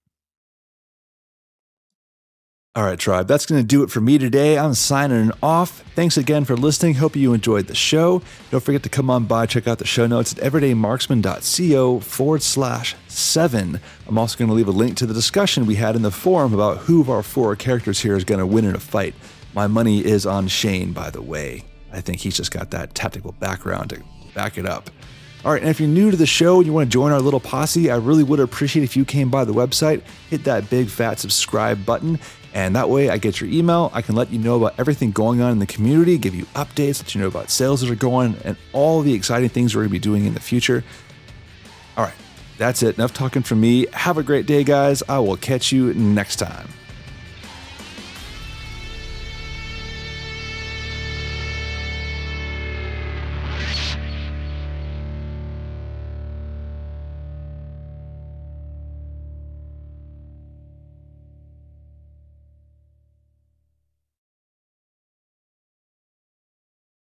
All 2.78 2.84
right, 2.84 2.98
tribe, 2.98 3.26
that's 3.26 3.44
going 3.44 3.60
to 3.60 3.66
do 3.66 3.82
it 3.82 3.90
for 3.90 4.00
me 4.00 4.18
today. 4.18 4.56
I'm 4.56 4.72
signing 4.72 5.32
off. 5.42 5.82
Thanks 5.96 6.16
again 6.16 6.44
for 6.44 6.56
listening. 6.56 6.94
Hope 6.94 7.16
you 7.16 7.32
enjoyed 7.32 7.66
the 7.66 7.74
show. 7.74 8.22
Don't 8.52 8.62
forget 8.62 8.84
to 8.84 8.88
come 8.88 9.10
on 9.10 9.24
by, 9.24 9.46
check 9.46 9.66
out 9.66 9.78
the 9.78 9.84
show 9.84 10.06
notes 10.06 10.32
at 10.32 10.38
everydaymarksman.co 10.38 11.98
forward 11.98 12.42
slash 12.42 12.94
seven. 13.08 13.80
I'm 14.06 14.16
also 14.16 14.38
going 14.38 14.46
to 14.46 14.54
leave 14.54 14.68
a 14.68 14.70
link 14.70 14.96
to 14.98 15.06
the 15.06 15.14
discussion 15.14 15.66
we 15.66 15.74
had 15.74 15.96
in 15.96 16.02
the 16.02 16.12
forum 16.12 16.54
about 16.54 16.78
who 16.78 17.00
of 17.00 17.10
our 17.10 17.24
four 17.24 17.56
characters 17.56 17.98
here 17.98 18.14
is 18.14 18.22
going 18.22 18.38
to 18.38 18.46
win 18.46 18.64
in 18.64 18.76
a 18.76 18.80
fight. 18.80 19.16
My 19.54 19.66
money 19.66 20.04
is 20.04 20.24
on 20.24 20.46
Shane, 20.46 20.92
by 20.92 21.10
the 21.10 21.22
way. 21.22 21.64
I 21.92 22.00
think 22.00 22.20
he's 22.20 22.36
just 22.36 22.52
got 22.52 22.70
that 22.70 22.94
tactical 22.94 23.32
background 23.32 23.90
to 23.90 24.04
back 24.34 24.56
it 24.56 24.66
up. 24.66 24.88
All 25.48 25.54
right, 25.54 25.62
and 25.62 25.70
if 25.70 25.80
you're 25.80 25.88
new 25.88 26.10
to 26.10 26.16
the 26.18 26.26
show 26.26 26.58
and 26.58 26.66
you 26.66 26.74
want 26.74 26.90
to 26.90 26.92
join 26.92 27.10
our 27.10 27.22
little 27.22 27.40
posse, 27.40 27.90
I 27.90 27.96
really 27.96 28.22
would 28.22 28.38
appreciate 28.38 28.82
if 28.82 28.98
you 28.98 29.06
came 29.06 29.30
by 29.30 29.46
the 29.46 29.54
website, 29.54 30.02
hit 30.28 30.44
that 30.44 30.68
big 30.68 30.90
fat 30.90 31.18
subscribe 31.18 31.86
button, 31.86 32.18
and 32.52 32.76
that 32.76 32.90
way 32.90 33.08
I 33.08 33.16
get 33.16 33.40
your 33.40 33.48
email. 33.48 33.90
I 33.94 34.02
can 34.02 34.14
let 34.14 34.30
you 34.30 34.38
know 34.38 34.56
about 34.56 34.78
everything 34.78 35.10
going 35.10 35.40
on 35.40 35.50
in 35.50 35.58
the 35.58 35.64
community, 35.64 36.18
give 36.18 36.34
you 36.34 36.44
updates, 36.54 37.00
let 37.00 37.14
you 37.14 37.22
know 37.22 37.28
about 37.28 37.48
sales 37.48 37.80
that 37.80 37.88
are 37.88 37.94
going, 37.94 38.36
and 38.44 38.58
all 38.74 39.00
the 39.00 39.14
exciting 39.14 39.48
things 39.48 39.74
we're 39.74 39.84
going 39.84 39.88
to 39.88 39.92
be 39.92 39.98
doing 39.98 40.26
in 40.26 40.34
the 40.34 40.40
future. 40.40 40.84
All 41.96 42.04
right, 42.04 42.12
that's 42.58 42.82
it. 42.82 42.98
Enough 42.98 43.14
talking 43.14 43.40
from 43.40 43.62
me. 43.62 43.86
Have 43.94 44.18
a 44.18 44.22
great 44.22 44.44
day, 44.44 44.64
guys. 44.64 45.02
I 45.08 45.18
will 45.20 45.38
catch 45.38 45.72
you 45.72 45.94
next 45.94 46.36
time. 46.36 46.68